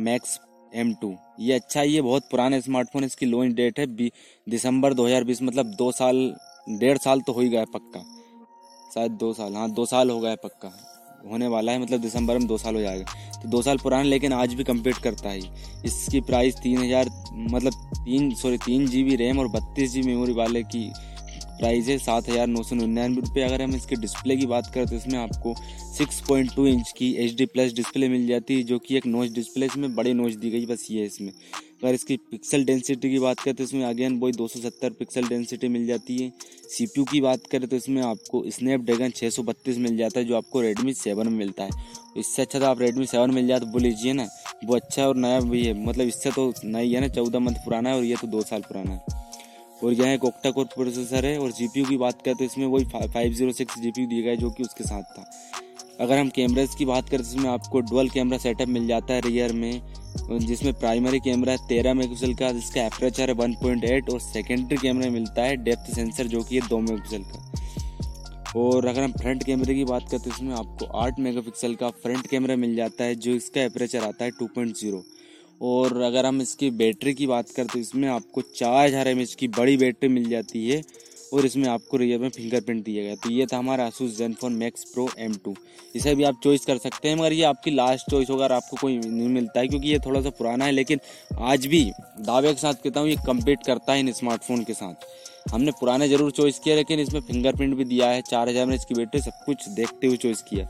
Max 0.00 0.38
M 0.72 0.92
two 0.94 1.14
ये 1.40 1.54
अच्छा 1.54 1.82
ये 1.82 2.00
बहुत 2.02 2.28
पुराना 2.30 2.60
स्मार्टफ़ोन 2.60 3.04
इसकी 3.04 3.26
लॉन्च 3.26 3.54
डेट 3.56 3.78
है 3.78 3.86
दिसंबर 4.46 4.94
2020 4.94 5.42
मतलब 5.42 5.74
दो 5.74 5.90
साल, 5.92 6.16
डेढ़ 6.70 6.98
साल 6.98 7.20
तो 7.20 7.32
हो 7.32 7.40
ही 7.40 7.48
गया 7.48 7.64
पक्का। 7.74 8.04
शायद 8.88 9.12
दो 9.14 9.32
साल 9.34 9.54
हाँ 9.54 9.70
दो 9.72 9.86
साल 9.86 10.10
हो 10.10 10.20
गया 10.20 10.30
है 10.30 10.36
पक्का। 10.38 10.72
होने 11.24 11.46
वाला 11.48 11.72
है 11.72 11.78
मतलब 11.78 12.00
दिसंबर 12.00 12.38
में 12.38 12.46
दो 12.46 12.58
साल 12.58 12.74
हो 12.74 12.80
जाएगा। 12.80 13.04
तो 13.34 13.48
दो 13.48 13.60
साल 13.62 13.78
पुराना, 13.78 14.02
लेकिन 14.04 14.32
आज 14.32 14.54
भी 14.54 14.64
कम्पीट 14.64 14.98
करता 14.98 15.28
है 15.28 15.40
इसकी 15.86 16.20
प्राइस 16.22 16.56
तीन 16.56 16.78
हज़ार 16.78 17.10
मतलब 17.50 17.72
तीन 17.96 18.34
सॉरी 18.36 18.58
तीन 18.58 18.86
जी 18.86 19.02
बी 19.04 19.16
रैम 19.16 19.38
और 19.38 19.48
बत्तीस 19.50 19.92
जी 19.92 20.02
मेमोरी 20.02 20.32
वाले 20.34 20.62
की 20.64 20.90
प्राइस 21.58 21.88
है 21.88 21.98
सात 21.98 22.28
हज़ार 22.28 22.46
नौ 22.46 22.62
सौ 22.62 22.76
निन्यानवे 22.76 23.20
रुपये। 23.20 23.44
अगर 23.44 23.62
हम 23.62 23.74
इसके 23.74 23.96
डिस्प्ले 23.96 24.36
की 24.36 24.46
बात 24.46 24.70
करें 24.74 24.86
तो 24.86 24.96
इसमें 24.96 25.18
आपको 25.18 25.54
सिक्स 25.94 26.20
पॉइंट 26.28 26.54
टू 26.54 26.66
इंच 26.66 26.92
की 26.98 27.12
एच 27.24 27.34
डी 27.36 27.46
प्लस 27.46 27.72
डिस्प्ले 27.74 28.08
मिल 28.08 28.26
जाती 28.26 28.54
है, 28.54 28.62
जो 28.62 28.78
कि 28.78 28.96
एक 28.96 29.06
नोच 29.06 29.30
डिस्प्ले 29.32 29.66
इसमें 29.66 29.94
बड़ी 29.94 30.12
नोच 30.14 30.34
दी 30.34 30.50
गई 30.50 30.66
बस 30.66 30.86
ये 30.90 31.04
इसमें। 31.06 31.32
अगर 31.82 31.94
इसकी 31.94 32.16
पिक्सल 32.30 32.64
डेंसिटी 32.64 33.10
की 33.10 33.18
बात 33.18 33.40
करें 33.40 33.54
तो 33.54 33.64
इसमें 33.64 33.84
अगेन 33.84 34.18
वही 34.20 34.32
270 34.32 34.90
पिक्सल 34.92 35.28
डेंसिटी 35.28 35.68
मिल 35.68 35.86
जाती 35.86 36.16
है। 36.18 36.32
सीपीयू 36.68 37.04
की 37.04 37.20
बात 37.20 37.46
करें 37.52 37.68
तो 37.68 37.76
इसमें 37.76 38.00
आपको 38.02 38.42
स्नैपड्रैगन 38.48 39.10
632 39.10 39.78
मिल 39.78 39.96
जाता 39.96 40.18
है, 40.20 40.24
जो 40.26 40.36
आपको 40.36 40.60
रेडमी 40.60 40.94
सेवन 40.94 41.28
में 41.28 41.38
मिलता 41.38 41.64
है। 41.64 41.70
इससे 42.16 42.42
अच्छा 42.42 42.58
तो 42.58 42.64
आप 42.66 42.80
रेडमी 42.80 43.06
सेवन 43.06 43.30
मिल 43.30 43.46
जाए 43.46 43.60
तो 43.60 43.66
वो 43.66 43.78
लीजिए 43.78 44.12
ना, 44.12 44.28
वो 44.64 44.76
अच्छा 44.76 45.06
और 45.08 45.16
नया 45.16 45.40
भी 45.42 45.64
है। 45.64 45.72
मतलब 45.84 46.06
इससे 46.06 46.30
तो 46.30 46.52
नई 46.64 46.92
है 46.92 47.00
ना, 47.00 47.08
चौदह 47.08 47.38
मंथ 47.38 47.64
पुराना 47.64 47.90
है 47.90 47.96
और 47.96 48.04
ये 48.04 48.16
तो 48.16 48.26
दो 48.26 48.42
साल 48.42 48.62
पुराना 48.62 48.92
है। 48.92 49.16
और 49.84 49.92
यह 49.92 50.12
एक 50.12 50.24
ओक्टा 50.24 50.50
कोर 50.50 50.64
प्रोसेसर 50.66 51.26
है 51.26 51.38
और 51.38 51.52
जीपीयू 51.52 51.84
की 51.86 51.96
बात 51.96 52.22
करें 52.22 52.36
तो 52.36 52.44
इसमें 52.44 52.66
वही 52.66 52.84
फाइव 52.84 53.32
ज़ीरो 53.32 53.52
सिक्स 53.52 53.78
जी 53.80 53.90
दिया 53.96 54.22
गया 54.22 54.34
जो 54.36 54.50
कि 54.50 54.62
उसके 54.62 54.84
साथ 54.84 55.02
था। 55.18 55.30
अगर 55.98 56.18
हम 56.18 56.28
कैमरेज 56.30 56.74
की 56.74 56.84
बात 56.84 57.08
करें 57.08 57.18
तो 57.18 57.28
इसमें 57.28 57.48
आपको 57.50 57.80
डुअल 57.82 58.08
कैमरा 58.08 58.38
सेटअप 58.38 58.68
मिल 58.68 58.86
जाता 58.86 59.14
है 59.14 59.20
रियर 59.20 59.52
में, 59.52 59.80
जिसमें 60.40 60.72
प्राइमरी 60.74 61.20
कैमरा 61.20 61.52
है 61.52 61.58
तेरह 61.68 61.94
मेगापिक्सल 61.94 62.34
का, 62.34 62.50
जिसका 62.52 62.82
एपरेचर 62.82 63.28
है 63.28 63.34
वन 63.36 63.54
पॉइंट 63.62 63.84
एट 63.84 64.10
और 64.10 64.20
सेकेंडरी 64.20 64.76
कैमरा 64.76 65.10
मिलता 65.10 65.42
है 65.42 65.56
डेप्थ 65.64 65.94
सेंसर 65.94 66.26
जो 66.26 66.42
कि 66.42 66.56
है 66.56 66.68
दो 66.68 66.78
मेगापिक्सल 66.80 67.22
का। 67.24 68.58
और 68.58 68.86
अगर 68.86 69.02
हम 69.02 69.12
फ्रंट 69.12 69.44
कैमरे 69.44 69.74
की 69.74 69.84
बात 69.84 70.08
करते 70.10 70.30
हैं 70.30 70.36
इसमें 70.36 70.54
आपको 70.54 70.86
आठ 70.98 71.18
मेगापिक्सल 71.20 71.74
का 71.74 71.90
फ्रंट 71.96 72.26
कैमरा 72.26 72.56
मिल 72.56 72.76
जाता 72.76 73.04
है, 73.04 73.14
जो 73.14 73.32
इसका 73.32 73.62
एपरेचर 73.62 74.04
आता 74.04 74.24
है 74.24 74.30
टू 74.38 74.46
पॉइंट 74.54 74.76
ज़ीरो 74.76 75.04
और 75.62 76.00
अगर 76.02 76.26
हम 76.26 76.40
इसकी 76.42 76.70
बैटरी 76.72 77.14
की 77.14 77.26
बात 77.26 77.50
करते 77.50 77.72
तो 77.72 77.78
इसमें 77.78 78.08
आपको 78.08 78.40
चार 78.54 78.86
हज़ार 78.86 79.08
एम 79.08 79.24
की 79.38 79.48
बड़ी 79.50 79.76
बैटरी 79.76 80.08
मिल 80.10 80.28
जाती 80.30 80.68
है 80.68 80.82
और 81.32 81.46
इसमें 81.46 81.68
आपको 81.68 81.96
रियर 81.96 82.18
में 82.18 82.28
फिंगरप्रिंट 82.28 82.84
दिया 82.84 83.02
गया। 83.04 83.14
तो 83.14 83.30
ये 83.30 83.46
था 83.46 83.58
हमारा 83.58 83.86
Asus 83.86 84.16
ZenFone 84.18 84.52
Max 84.54 84.84
Pro 84.84 85.08
M 85.18 85.34
two 85.44 85.54
इसे 85.94 86.14
भी 86.14 86.24
आप 86.24 86.40
चॉइस 86.44 86.64
कर 86.64 86.78
सकते 86.78 87.08
हैं, 87.08 87.16
मगर 87.16 87.32
ये 87.32 87.42
आपकी 87.44 87.70
लास्ट 87.70 88.10
चॉइस 88.10 88.30
होगा 88.30 88.44
अगर 88.44 88.54
आपको 88.54 88.76
कोई 88.76 88.98
नहीं 88.98 89.28
मिलता 89.28 89.60
है, 89.60 89.68
क्योंकि 89.68 89.88
ये 89.88 89.98
थोड़ा 89.98 90.20
सा 90.22 90.30
पुराना 90.30 90.64
है, 90.64 90.72
लेकिन 90.72 91.00
आज 91.42 91.66
भी 91.66 91.82
दावे 92.20 92.52
के 92.52 92.60
साथ 92.60 92.82
कहता 92.84 93.00
हूँ, 93.00 93.08
ये 93.08 93.16
कम्पीट 93.26 93.66
करता 93.66 93.92
है 93.92 94.00
इन 94.00 94.12
स्मार्टफ़ोन 94.12 94.64
के 94.64 94.74
साथ। 94.74 95.06
हमने 95.52 95.72
पुराने 95.80 96.08
ज़रूर 96.08 96.30
चॉइस 96.30 96.58
किया, 96.58 96.76
लेकिन 96.76 97.00
इसमें 97.00 97.20
फिंगरप्रिंट 97.22 97.74
भी 97.74 97.84
दिया 97.86 98.08
है, 98.08 98.22
चार 98.22 98.48
हज़ार 98.48 98.66
में 98.66 98.74
इसकी 98.74 98.94
बैटरी 98.94 99.20
सब 99.20 99.44
कुछ 99.46 99.68
देखते 99.70 100.06
हुए 100.06 100.16
चॉइस 100.16 100.42
किया। 100.42 100.68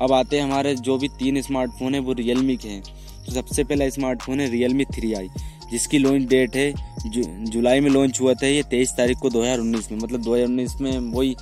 अब 0.00 0.12
आते 0.12 0.36
हैं 0.36 0.44
हमारे 0.44 0.74
जो 0.76 0.96
भी 0.98 1.08
तीन 1.18 1.40
स्मार्टफ़ोन 1.42 1.94
है, 1.94 2.00
वो 2.00 2.12
रियलमी 2.14 2.56
के 2.56 2.68
हैं। 2.68 2.82
तो 3.26 3.32
सबसे 3.32 3.64
पहला 3.64 3.88
स्मार्टफ़ोन 3.90 4.40
है 4.40 4.48
रियलमी 4.50 4.84
थ्री 4.86 5.12
आई 5.14 5.28
जिसकी 5.70 5.98
लॉन्च 5.98 6.28
डेट 6.28 6.56
है 6.56 6.72
जु, 7.06 7.22
जुलाई 7.22 7.80
में 7.80 7.90
लॉन्च 7.90 8.20
हुआ 8.20 8.34
था 8.34 8.46
ये 8.46 8.62
तेईस 8.70 8.92
तारीख 8.96 9.18
को 9.18 9.30
2019 9.30 9.90
में 9.92 9.98
मतलब 9.98 10.22
2019 10.24 10.80
में 10.80 10.98
वही 11.12 11.34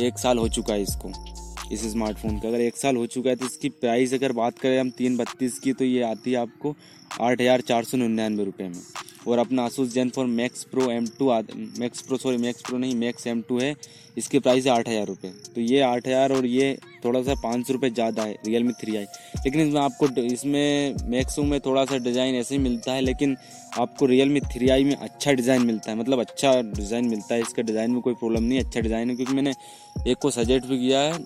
एक 0.00 0.18
साल 0.18 0.38
हो 0.38 0.48
चुका 0.48 0.74
है 0.74 0.82
इसको 0.82 1.12
इस 1.72 1.82
स्मार्टफ़ोन 1.92 2.38
का। 2.38 2.48
अगर 2.48 2.60
एक 2.60 2.76
साल 2.76 2.96
हो 2.96 3.06
चुका 3.06 3.30
है 3.30 3.36
तो 3.36 3.46
इसकी 3.46 3.68
प्राइस 3.70 4.14
अगर 4.14 4.32
बात 4.32 4.58
करें 4.58 4.78
हम 4.78 4.90
तीन 4.90 5.16
बत्तीस 5.16 5.58
की 5.58 5.72
तो 5.72 5.84
ये 5.84 6.02
आती 6.02 6.32
है 6.32 6.36
आपको 6.38 6.74
आठ 7.20 7.40
हज़ार 7.40 7.60
चार 7.62 7.84
सौ 7.84 7.96
निन्यानवे 7.96 8.44
रुपये 8.44 8.68
में। 8.68 8.80
और 9.26 9.38
अपना 9.38 9.64
Asus 9.64 9.92
ZenFone 10.10 10.26
Max 10.28 10.64
Pro 10.64 10.90
M 10.90 11.06
two 11.18 11.30
Max 11.80 12.00
Pro 12.02 12.16
sorry 12.18 12.36
Max 12.38 12.62
Pro 12.62 12.78
नहीं 12.78 12.94
मैक्स 12.96 13.26
एम 13.26 13.42
टू 13.48 13.58
है। 13.58 13.74
इसकी 14.18 14.38
प्राइस 14.38 14.66
है 14.66 14.72
आठ 14.72 14.88
हज़ार 14.88 15.06
रुपये 15.06 15.30
तो 15.54 15.60
ये 15.60 15.80
आठ 15.82 16.06
हज़ार 16.08 16.32
और 16.32 16.46
ये 16.46 16.76
थोड़ा 17.04 17.22
सा 17.22 17.34
पाँच 17.42 17.66
सौ 17.66 17.72
रुपये 17.72 17.90
ज़्यादा 17.90 18.22
है 18.22 18.36
रियल 18.46 18.64
मी 18.64 18.72
थ्री 18.80 18.96
आई 18.96 19.04
लेकिन 19.44 19.60
इसमें 19.60 19.80
आपको 19.80 20.06
इसमें 20.22 20.96
मैक्सो 21.10 21.42
में 21.44 21.58
थोड़ा 21.60 21.84
सा 21.84 21.98
डिज़ाइन 21.98 22.34
ऐसे 22.34 22.54
ही 22.54 22.60
मिलता 22.62 22.92
है, 22.92 23.00
लेकिन 23.02 23.36
आपको 23.78 24.06
रियल 24.06 24.28
मी 24.28 24.40
थ्री 24.42 24.68
आई 24.68 24.84
में 24.84 24.94
अच्छा 24.94 25.32
डिज़ाइन 25.32 25.66
मिलता 25.66 25.90
है। 25.90 25.96
मतलब 25.98 26.20
अच्छा 26.20 26.52
डिज़ाइन 26.62 27.08
मिलता 27.08 27.34
है, 27.34 27.40
इसका 27.40 27.62
डिज़ाइन 27.62 27.90
में 27.90 28.00
कोई 28.02 28.14
प्रॉब्लम 28.14 28.42
नहीं 28.42 28.58
अच्छा 28.60 28.80
डिज़ाइन 28.80 29.10
है, 29.10 29.16
क्योंकि 29.16 29.34
मैंने 29.34 29.54
एक 30.08 30.18
को 30.18 30.30
सजेस्ट 30.30 30.66
भी 30.66 30.78
किया 30.78 31.00
है। 31.00 31.18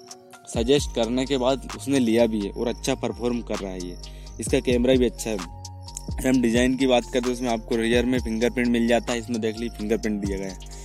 सजेस्ट 0.48 0.94
करने 0.94 1.24
के 1.26 1.36
बाद 1.38 1.68
उसने 1.76 1.98
लिया 1.98 2.26
भी 2.26 2.40
है 2.40 2.50
और 2.50 2.68
अच्छा 2.68 2.94
परफॉर्म 2.96 3.40
कर 3.42 3.58
रहा 3.58 3.72
है 3.72 3.86
ये। 3.86 3.96
इसका 4.40 4.60
कैमरा 4.62 4.94
भी 4.94 5.06
अच्छा 5.06 5.30
है। 5.30 5.36
हम 6.26 6.40
डिज़ाइन 6.42 6.76
की 6.76 6.87
बात 6.87 7.04
करते 7.04 7.26
हैं 7.26 7.32
उसमें 7.32 7.48
आपको 7.48 7.76
रेयर 7.76 8.06
में 8.06 8.18
फिंगरप्रिंट 8.20 8.68
मिल 8.68 8.87
जाता 8.88 9.12
है। 9.12 9.18
इसमें 9.18 9.40
देख 9.40 9.58
ली 9.58 9.68
फिंगरप्रिंट 9.70 10.25
दिया 10.25 10.38
गया 10.38 10.48
है। 10.48 10.76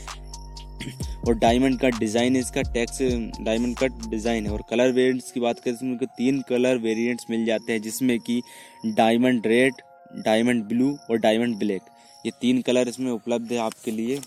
और 1.27 1.35
डायमंड 1.35 1.79
कट 1.79 1.97
डिज़ाइन 1.99 2.35
इसका 2.35 2.61
टैक्स 2.73 2.99
डायमंड 3.41 3.77
कट 3.77 4.05
डिज़ाइन 4.09 4.45
है। 4.45 4.51
और 4.51 4.63
कलर 4.69 4.91
वेरिएंट्स 4.91 5.31
की 5.31 5.39
बात 5.39 5.59
करें 5.59 5.75
तो 5.75 5.85
इसमें 5.85 6.07
तीन 6.17 6.41
कलर 6.49 6.77
वेरिएंट्स 6.79 7.25
मिल 7.29 7.45
जाते 7.45 7.71
हैं, 7.73 7.81
जिसमें 7.81 8.19
कि 8.19 8.41
डायमंड 8.87 9.47
रेड 9.47 9.81
डायमंड 10.15 10.63
ब्लू 10.65 10.97
और 11.09 11.17
डायमंड 11.19 11.57
ब्लैक 11.59 11.81
ये 12.25 12.31
तीन 12.41 12.61
कलर 12.61 12.87
इसमें 12.87 13.11
उपलब्ध 13.11 13.51
है 13.51 13.57
आपके 13.59 13.91
लिए। 13.91 14.19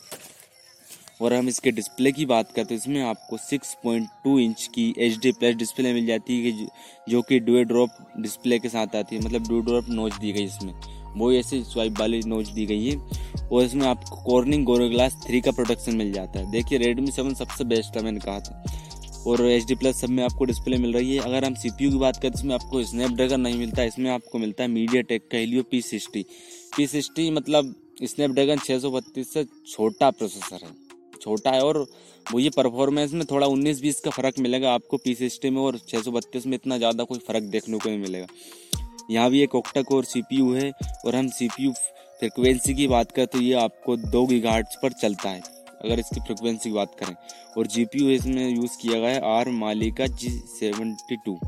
और 1.20 1.32
हम 1.34 1.48
इसके 1.48 1.70
डिस्प्ले 1.70 2.12
की 2.12 2.24
बात 2.26 2.50
करते 2.52 2.74
हैं, 2.74 2.80
इसमें 2.80 3.02
आपको 3.02 3.36
6.2 3.40 4.38
इंच 4.38 4.66
की 4.74 4.94
एच 4.98 5.18
डी 5.18 5.32
प्लस 5.32 5.54
डिस्प्ले 5.54 5.92
मिल 5.92 6.06
जाती 6.06 6.44
है 6.44 6.66
जो 7.08 7.22
कि 7.22 7.38
डुए 7.40 7.64
ड्रॉप 7.64 7.90
डिस्प्ले 8.20 8.58
के 8.58 8.68
साथ 8.68 8.96
आती 8.96 9.16
है। 9.16 9.22
मतलब 9.22 9.46
डुए 9.48 9.62
ड्रॉप 9.62 9.88
नोच 9.90 10.16
दी 10.16 10.32
गई 10.32 10.44
इसमें। 10.44 10.72
वो 11.16 11.32
ऐसे 11.32 11.62
स्वाइप 11.64 12.00
वाली 12.00 12.20
नोच 12.26 12.48
दी 12.48 12.66
गई 12.66 12.90
है। 12.90 12.96
और 13.48 13.62
इसमें 13.62 13.86
आपको 13.86 14.16
कॉर्निंग 14.24 14.64
गोरो 14.66 14.88
ग्लास 14.88 15.14
थ्री 15.26 15.40
का 15.40 15.50
प्रोटेक्शन 15.50 15.96
मिल 15.96 16.12
जाता 16.12 16.38
है। 16.38 16.50
देखिए 16.50 16.78
रेडमी 16.78 17.10
सेवन 17.10 17.34
सबसे 17.34 17.64
बेस्ट 17.64 17.96
है 17.96 18.02
मैंने 18.04 18.20
कहा 18.20 18.40
था। 18.40 18.62
और 19.26 19.44
एच 19.46 19.64
डी 19.66 19.74
प्लस 19.74 20.00
सब 20.00 20.08
में 20.08 20.22
आपको 20.24 20.44
डिस्प्ले 20.44 20.76
मिल 20.78 20.92
रही 20.92 21.14
है। 21.16 21.22
अगर 21.22 21.44
हम 21.44 21.54
सी 21.54 21.70
पी 21.70 21.84
यू 21.84 21.90
की 21.90 21.98
बात 21.98 22.16
करें 22.16 22.32
तो 22.32 22.38
इसमें 22.38 22.54
आपको 22.54 22.82
स्नैपड्रैगन 22.84 23.40
नहीं 23.40 23.58
मिलता। 23.58 23.82
है 23.82 23.88
इसमें 23.88 24.10
आपको 24.10 24.38
मिलता 24.38 24.62
है 24.62 24.70
मीडिया 24.70 25.02
टेक 25.02 25.28
का 25.32 25.38
Helio 25.38 25.62
P 25.62 25.80
sixty 25.82 26.24
P 26.76 26.86
sixty 26.86 27.30
मतलब 27.30 27.74
स्नैपड्रैगन 28.04 28.58
छः 28.58 28.78
सौ 28.78 28.90
बत्तीस 28.90 29.32
से 29.32 29.44
छोटा 29.44 30.10
प्रोसेसर 30.10 30.64
है। 30.64 30.85
छोटा 31.26 31.50
है 31.50 31.62
और 31.62 31.86
वो 32.26 32.38
ये 32.38 32.50
परफॉर्मेंस 32.52 33.12
में 33.12 33.24
थोड़ा 33.30 33.46
उन्नीस 33.48 33.80
बीस 33.82 34.00
का 34.00 34.10
फ़र्क 34.12 34.38
मिलेगा 34.40 34.72
आपको 34.74 34.96
पी 34.98 35.14
सिक्सटी 35.14 35.50
में 35.50 35.60
और 35.62 35.78
छः 35.88 36.02
सौ 36.02 36.10
बत्तीस 36.12 36.46
में 36.46 36.54
इतना 36.54 36.78
ज़्यादा 36.78 37.04
कोई 37.04 37.18
फ़र्क 37.26 37.42
देखने 37.50 37.78
को 37.78 37.88
नहीं 37.88 37.98
मिलेगा। 37.98 38.26
यहाँ 39.10 39.30
भी 39.30 39.42
एक 39.42 39.54
ओक्टा 39.54 39.82
कोर 39.84 40.04
सी 40.04 40.22
है 40.32 40.70
और 41.06 41.16
हम 41.16 41.28
सी 41.30 41.48
पी 41.48 41.64
यू 41.64 41.72
फ्रिक्वेंसी 42.20 42.74
की 42.74 42.86
बात 42.88 43.12
करें 43.12 43.26
तो 43.26 43.40
ये 43.40 43.52
आपको 43.56 43.96
दो 43.96 44.24
गी 44.26 44.40
पर 44.82 44.92
चलता 44.92 45.28
है, 45.28 45.42
अगर 45.84 45.98
इसकी 45.98 46.20
फ्रिक्वेंसी 46.20 46.68
की 46.68 46.74
बात 46.74 46.94
करें। 47.00 47.14
और 47.56 47.66
जी 47.66 47.86
इसमें 48.14 48.48
यूज़ 48.48 48.78
किया 48.80 49.00
गया 49.00 49.10
है 49.10 49.20
आर 49.28 49.48
मालिका 49.54 50.06
G 50.14 50.30
seventy 50.50 51.16
two 51.26 51.38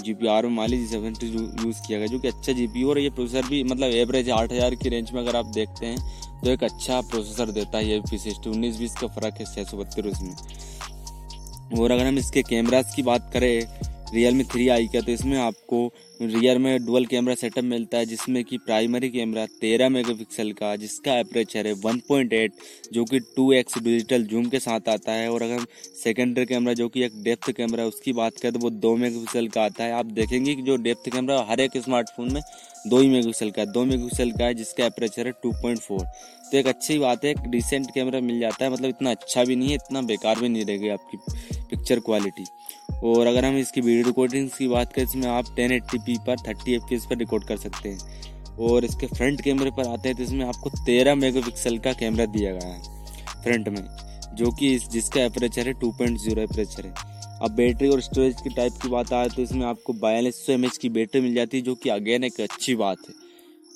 G 0.00 0.14
P 0.14 0.26
R 0.28 0.46
Mali 0.50 0.78
G 0.78 0.86
seventy 0.86 1.26
use 1.26 1.80
किया 1.86 1.98
गया 1.98 2.06
जो 2.06 2.18
कि 2.18 2.28
अच्छा 2.28 2.52
जी 2.52 2.66
पी 2.68 2.82
और 2.84 2.98
ये 2.98 3.10
प्रोसेसर 3.10 3.48
भी 3.48 3.62
मतलब 3.64 3.90
एवरेज 3.94 4.30
आठ 4.32 4.52
हज़ार 4.52 4.74
की 4.74 4.88
रेंज 4.88 5.10
में 5.12 5.20
अगर 5.20 5.36
आप 5.36 5.46
देखते 5.54 5.86
हैं 5.86 6.21
तो 6.44 6.50
एक 6.50 6.62
अच्छा 6.64 7.00
प्रोसेसर 7.00 7.50
देता 7.52 7.78
है 7.78 7.84
ये 7.86 8.00
पी 8.10 8.18
सिक्सटी 8.18 8.50
उन्नीस 8.50 8.78
बीस 8.78 8.94
का 9.00 9.06
फ़र्क 9.10 9.34
है 9.40 9.44
छः 9.46 9.64
सौ 9.64 9.76
बत्तीस 9.76 10.20
में 10.22 11.80
और 11.80 11.90
अगर 11.90 12.06
हम 12.06 12.18
इसके 12.18 12.42
कैमराज 12.42 12.94
की 12.94 13.02
बात 13.02 13.30
करें 13.32 13.91
रियल 14.14 14.34
मी 14.34 14.44
थ्री 14.44 14.68
आई 14.68 14.86
का 14.86 15.00
तो 15.00 15.12
इसमें 15.12 15.36
आपको 15.38 15.86
रियर 16.22 16.58
में 16.58 16.84
डुअल 16.86 17.06
कैमरा 17.06 17.34
सेटअप 17.34 17.64
मिलता 17.64 17.98
है, 17.98 18.06
जिसमें 18.06 18.42
कि 18.44 18.58
प्राइमरी 18.58 19.08
कैमरा 19.10 19.44
तेरह 19.60 19.88
मेगापिक्सल 19.88 20.50
का, 20.52 20.74
जिसका 20.76 21.18
एपरेचर 21.18 21.66
है 21.66 21.72
वन 21.84 21.98
पॉइंट 22.08 22.32
एट 22.32 22.52
जो 22.92 23.04
कि 23.04 23.20
टू 23.36 23.52
एक्स 23.52 23.78
डिजिटल 23.78 24.24
जूम 24.24 24.48
के 24.48 24.58
साथ 24.60 24.88
आता 24.88 25.12
है। 25.12 25.30
और 25.30 25.42
अगर 25.42 25.64
सेकेंडरी 26.02 26.46
कैमरा 26.46 26.72
जो 26.72 26.88
कि 26.88 27.02
एक 27.04 27.22
डेप्थ 27.24 27.50
कैमरा 27.52 27.84
उसकी 27.84 28.12
बात 28.12 28.38
करें 28.42 28.52
तो 28.52 28.58
वो 28.58 28.70
दो 28.72 28.94
मेगापिक्सल 28.96 29.48
का 29.48 29.64
आता 29.64 29.84
है। 29.84 29.92
आप 29.92 30.06
देखेंगे 30.12 30.54
कि 30.54 30.62
जो 30.62 30.76
डेप्थ 30.78 31.08
कैमरा 31.10 31.40
हर 31.50 31.60
एक 31.60 31.76
स्मार्टफ़ोन 31.78 32.32
में 32.32 32.42
दो 32.86 32.98
ही 32.98 33.08
मेगापिक्सल 33.08 33.50
का 33.50 33.62
है। 33.62 33.72
दो 33.72 33.84
मेगापिक्सल 33.84 34.30
का 34.30 34.44
है, 34.44 34.54
जिसका 34.54 34.86
अप्रेचर 34.86 35.26
है 35.26 35.32
टू 35.42 35.52
पॉइंट 35.52 35.78
फोर 35.78 36.06
तो 36.44 36.58
एक 36.58 36.66
अच्छी 36.66 36.98
बात 36.98 37.24
है, 37.24 37.30
एक 37.30 37.38
डिसेंट 37.50 37.86
कैमरा 37.94 38.20
मिल 38.20 38.40
जाता 38.40 38.64
है। 38.64 38.70
मतलब 38.72 38.88
इतना 38.88 39.10
अच्छा 39.10 39.44
भी 39.44 39.56
नहीं 39.56 39.68
है, 39.68 39.74
इतना 39.76 40.00
बेकार 40.02 40.40
भी 40.40 40.48
नहीं 40.48 40.64
रहेगी 40.64 40.88
आपकी 40.90 41.16
पिक्चर 41.70 42.00
क्वालिटी 42.00 42.44
और 43.04 43.26
अगर 43.26 43.44
हम 43.44 43.56
इसकी 43.58 43.80
वीडियो 43.80 44.06
रिकॉर्डिंग्स 44.06 44.56
की 44.58 44.68
बात 44.68 44.92
करें, 44.92 45.04
इसमें 45.04 45.26
आप 45.28 45.54
टेन 45.56 45.72
एट्टी 45.72 46.16
पर 46.18 46.36
थर्टी 46.48 46.74
एफ़ 46.74 47.08
पर 47.08 47.16
रिकॉर्ड 47.18 47.44
कर 47.44 47.56
सकते 47.58 47.88
हैं। 47.88 48.56
और 48.60 48.84
इसके 48.84 49.06
फ्रंट 49.08 49.40
कैमरे 49.40 49.70
पर 49.72 49.88
आते 49.88 50.08
हैं 50.08 50.16
तो 50.16 50.22
इसमें 50.22 50.44
आपको 50.46 50.70
तेरह 50.78 51.14
मेगापिक्सल 51.16 51.78
का 51.78 51.92
कैमरा 51.94 52.26
दिया 52.28 52.52
गया 52.52 52.68
है 52.68 53.42
फ्रंट 53.42 53.68
में, 53.68 53.86
जो 54.34 54.50
कि 54.50 54.74
इस, 54.74 54.88
जिसका 54.90 55.24
अप्रेचर 55.24 55.66
है 55.66 55.72
टू 55.74 55.90
पॉइंट 55.92 56.18
ज़ीरो 56.20 56.42
अप्रेचर 56.42 56.86
है। 56.86 56.94
अब 57.42 57.50
बैटरी 57.52 57.88
और 57.88 58.00
स्टोरेज 58.02 58.40
की 58.42 58.50
टाइप 58.50 58.72
की 58.82 58.88
बात 58.88 59.12
आए 59.12 59.28
तो 59.28 59.42
इसमें 59.42 59.64
आपको 59.66 59.92
बयालीस 59.94 60.44
सौ 60.46 60.52
एम 60.52 60.68
की 60.80 60.88
बैटरी 60.90 61.20
मिल 61.20 61.34
जाती 61.34 61.56
है, 61.56 61.62
जो 61.62 61.74
कि 61.74 61.88
अगेन 61.90 62.24
एक 62.24 62.40
अच्छी 62.40 62.74
बात 62.76 62.98
है। 63.08 63.14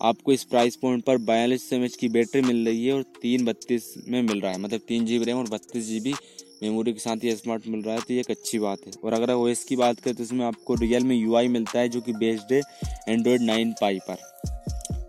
आपको 0.00 0.33
इस 0.33 0.42
प्राइस 0.45 0.76
पॉइंट 0.76 1.04
पर 1.04 1.18
बयालीस 1.25 1.68
सौ 1.71 1.76
एम 1.76 1.87
की 2.00 2.09
बैटरी 2.11 2.42
मिल 2.42 2.64
रही 2.66 2.87
है 2.87 2.92
और 2.92 3.02
तीन 3.23 3.45
बत्तीस 3.45 3.95
में 4.09 4.21
मिल 4.23 4.40
रहा 4.40 4.52
है 4.52 4.59
मतलब 4.61 4.80
तीन 4.88 5.06
जी 5.06 5.18
बी 5.18 5.25
रैम 5.25 5.38
और 5.38 5.49
बत्तीस 5.50 5.87
जी 5.87 6.00
बी 6.00 6.14
मेमोरी 6.63 6.93
के 6.93 7.01
साथ 7.01 7.25
ही 7.25 7.35
स्मार्ट 7.37 7.67
मिल 7.69 7.83
रहा 7.83 7.95
है 7.95 8.01
तो 8.01 8.15
ये 8.15 8.21
एक 8.21 8.31
अच्छी 8.31 8.59
बात 8.59 8.87
है। 8.87 8.93
और 9.05 9.13
अगर 9.13 9.33
ओएस 9.33 9.65
की 9.65 9.77
बात 9.77 10.01
करें 10.01 10.15
तो 10.17 10.23
इसमें 10.23 10.45
आपको 10.47 10.75
रियल 10.77 11.05
में 11.05 11.17
यूआई 11.17 11.49
मिलता 11.49 11.79
है, 11.79 11.89
जो 11.89 12.01
कि 12.01 12.13
बेस्ड 12.15 12.53
है 12.53 12.61
एंड्रॉयड 13.09 13.43
नाइन 13.43 13.75
पाई 13.81 13.99
पर। 14.09 14.17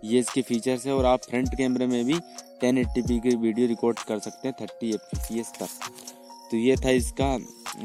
ये 0.04 0.18
इसके 0.18 0.42
फीचर्स 0.42 0.86
है, 0.86 0.92
और 0.92 1.06
आप 1.06 1.20
फ्रंट 1.20 1.54
कैमरे 1.56 1.86
में 1.86 2.04
भी 2.04 2.18
टेन 2.60 2.78
एट्टी 2.78 3.18
की 3.20 3.36
वीडियो 3.36 3.66
रिकॉर्ड 3.66 3.98
कर 4.08 4.18
सकते 4.20 4.48
हैं 4.48 4.56
थर्टी 4.60 4.90
एफ़ 4.90 5.52
तक। 5.58 5.68
तो 6.50 6.56
ये 6.56 6.76
था 6.76 6.90
इसका 6.90 7.36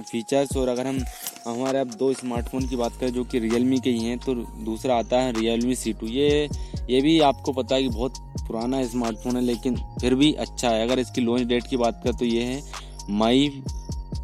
फीचर्स 0.02 0.56
और 0.58 0.68
अगर 0.70 0.88
हम, 0.88 1.00
हमारे 1.48 1.80
अब 1.80 1.94
दो 1.94 2.12
स्मार्टफ़ोन 2.14 2.68
की 2.68 2.76
बात 2.76 2.92
करें, 3.00 3.12
जो 3.14 3.24
कि 3.24 3.40
रियलमी 3.40 3.80
के 3.80 3.90
ही 3.90 4.00
हैं 4.00 4.18
तो 4.20 4.34
दूसरा 4.66 4.96
आता 4.96 5.20
है 5.22 5.32
रियलमी 5.32 5.76
सी 5.76 5.94
टू 5.94 6.08
ये 6.08 6.48
ये 6.90 7.02
भी 7.02 7.20
आपको 7.22 7.52
पता 7.54 7.76
है 7.76 7.84
कि 7.84 7.90
बहुत 7.90 8.14
पुराना 8.48 8.84
स्मार्टफ़ोन 8.86 9.36
है, 9.36 9.42
लेकिन 9.42 9.76
फिर 10.02 10.16
भी 10.16 10.32
अच्छा 10.36 10.70
है। 10.70 10.82
अगर 10.84 11.00
इसकी 11.00 11.22
लॉन्च 11.22 11.48
डेट 11.48 11.68
की 11.68 11.78
बात 11.78 12.02
करें 12.04 12.18
तो 12.18 12.26
ये 12.26 12.44
है 12.44 12.62
मई 13.10 13.62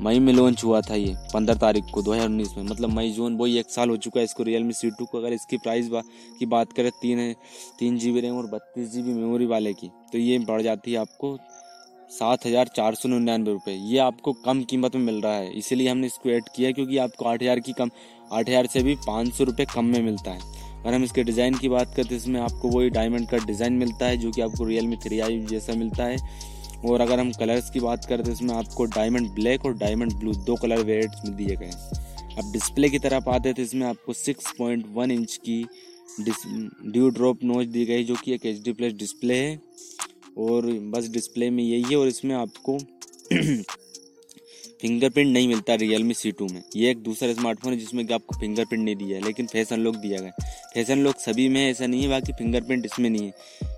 मई 0.02 0.20
में 0.20 0.32
लॉन्च 0.34 0.64
हुआ 0.64 0.80
था 0.82 0.96
ये 0.96 1.16
पंद्रह 1.34 1.56
तारीख 1.56 1.86
को 1.94 2.02
2019 2.02 2.56
में। 2.58 2.64
मतलब 2.66 2.90
मई 2.90 3.10
जून 3.12 3.36
वही 3.38 3.58
एक 3.60 3.70
साल 3.70 3.90
हो 3.90 3.96
चुका 3.98 4.20
है 4.20 4.24
इसको 4.26 4.44
रियल 4.44 4.64
मी 4.64 4.74
सी 4.74 4.90
टू 4.90 5.06
को। 5.06 5.18
अगर 5.18 5.34
इसकी 5.34 5.58
प्राइस 5.58 5.88
बा, 5.90 6.02
की 6.40 6.46
बात 6.46 6.74
करें 6.74 6.90
तीन 7.02 7.20
है 7.20 7.34
तीन 7.80 7.98
जी 7.98 8.12
बी 8.12 8.22
रैम 8.22 8.38
और 8.38 8.46
बत्तीस 8.48 8.92
जी 8.92 9.02
बी 9.02 9.14
मेमोरी 9.14 9.46
वाले 9.46 9.74
की 9.74 9.88
तो 10.12 10.18
ये 10.18 10.38
बढ़ 10.42 10.62
जाती 10.62 10.92
है 10.92 11.00
आपको 11.00 11.38
सात 12.12 12.46
हज़ार 12.46 12.68
चार 12.76 12.96
सौ 12.96 13.10
निन्यानवे 13.10 13.52
रुपये 13.52 13.76
ये 13.76 13.98
आपको 14.00 14.34
कम 14.46 14.62
कीमत 14.70 14.96
में 14.96 15.02
मिल 15.04 15.22
रहा 15.22 15.34
है 15.34 15.52
इसीलिए 15.58 15.90
हमने 15.90 16.08
इसको 16.08 16.30
ऐड 16.30 16.44
किया 16.56 16.72
क्योंकि 16.72 16.98
आपको 16.98 17.26
आठ 17.26 17.42
हज़ार 17.42 17.60
की 17.60 17.74
कम 17.74 17.90
आठ 18.32 18.50
हज़ार 18.50 18.68
से 18.68 18.84
भी 18.84 18.96
पाँच 19.06 19.34
सौ 19.34 19.44
रुपये 19.44 19.66
कम 19.74 19.86
में 19.86 20.02
मिलता 20.02 20.32
है। 20.32 20.40
अगर 20.80 20.94
हम 20.94 21.04
इसके 21.04 21.24
डिज़ाइन 21.24 21.58
की 21.58 21.70
बात 21.70 21.94
करते 21.96 22.10
हैं 22.10 22.22
इसमें 22.22 22.40
आपको 22.42 22.70
वही 22.70 22.90
डायमंड 22.90 23.30
का 23.30 23.38
डिज़ाइन 23.46 23.74
मिलता 23.76 24.06
है 24.06 24.18
जो 24.18 24.32
कि 24.32 24.42
आपको 24.42 24.66
रियल 24.66 24.88
मी 24.88 24.96
थ्री 25.04 25.20
आई 25.20 25.40
जैसा 25.50 25.74
मिलता 25.74 26.04
है। 26.06 26.18
और 26.86 27.02
अगर 27.02 27.20
हम 27.20 27.32
कलर्स 27.32 27.70
की 27.70 27.80
बात 27.80 28.06
करें 28.06 28.24
तो 28.24 28.32
इसमें 28.32 28.54
आपको 28.56 28.86
डायमंड 28.86 29.30
ब्लैक 29.30 29.66
और 29.66 29.74
डायमंड 29.78 30.14
ब्लू 30.14 30.34
दो 30.46 30.56
कलर 30.56 30.84
वेरियंट्स 30.84 31.26
में 31.26 31.36
दिए 31.38 31.56
गए 31.56 31.66
हैं। 31.66 32.36
अब 32.38 32.52
डिस्प्ले 32.54 32.90
की 32.90 33.00
तरफ़ 33.00 33.30
आते 33.30 33.50
हैं 33.50 33.56
तो 33.56 33.62
इसमें 33.62 33.86
आपको 33.88 34.14
सिक्स 34.14 34.54
पॉइंट 34.58 34.86
वन 34.94 35.12
इंच 35.12 35.40
की 35.46 35.66
ड्यू 36.20 37.10
ड्रॉप 37.10 37.44
नोच 37.44 37.68
दी 37.68 37.86
गई, 37.86 38.04
जो 38.04 38.16
कि 38.16 38.34
एक 38.34 38.46
एच 38.46 38.62
डी 38.64 38.72
प्लस 38.74 38.94
डिस्प्ले 38.94 39.36
है। 39.36 39.60
और 40.38 40.66
बस 40.92 41.10
डिस्प्ले 41.10 41.50
में 41.50 41.64
यही 41.64 41.84
है, 41.84 41.96
और 41.96 42.08
इसमें 42.08 42.36
आपको 42.36 42.78
फिंगरप्रिंट 44.82 45.32
नहीं 45.34 45.48
मिलता 45.48 45.76
रियल 45.76 46.04
मी 46.04 46.14
सी 46.14 46.32
टू 46.32 46.48
में। 46.48 46.62
ये 46.76 46.90
एक 46.92 46.98
दूसरा 47.04 47.34
स्मार्टफ़ोन 47.34 47.74
है, 47.74 47.80
जिसमें 47.80 48.06
कि 48.08 48.14
आपको 48.14 48.40
फिंगरप्रिंट 48.40 48.84
नहीं 48.84 48.96
दिया 48.96 49.18
है, 49.18 49.24
लेकिन 49.26 49.48
फ़ैशन 49.48 49.80
लॉक 49.80 49.96
दिया 49.96 50.20
गया 50.22 50.46
फ़ैशन 50.74 51.00
लॉक 51.00 51.20
सभी 51.20 51.48
में 51.50 51.70
ऐसा 51.70 51.88
नहीं 51.88 52.02
है, 52.02 52.10
बाकी 52.10 52.34
फिंगरप्रिंट 52.34 52.86
इसमें 52.86 53.10
नहीं 53.10 53.26
है। 53.26 53.69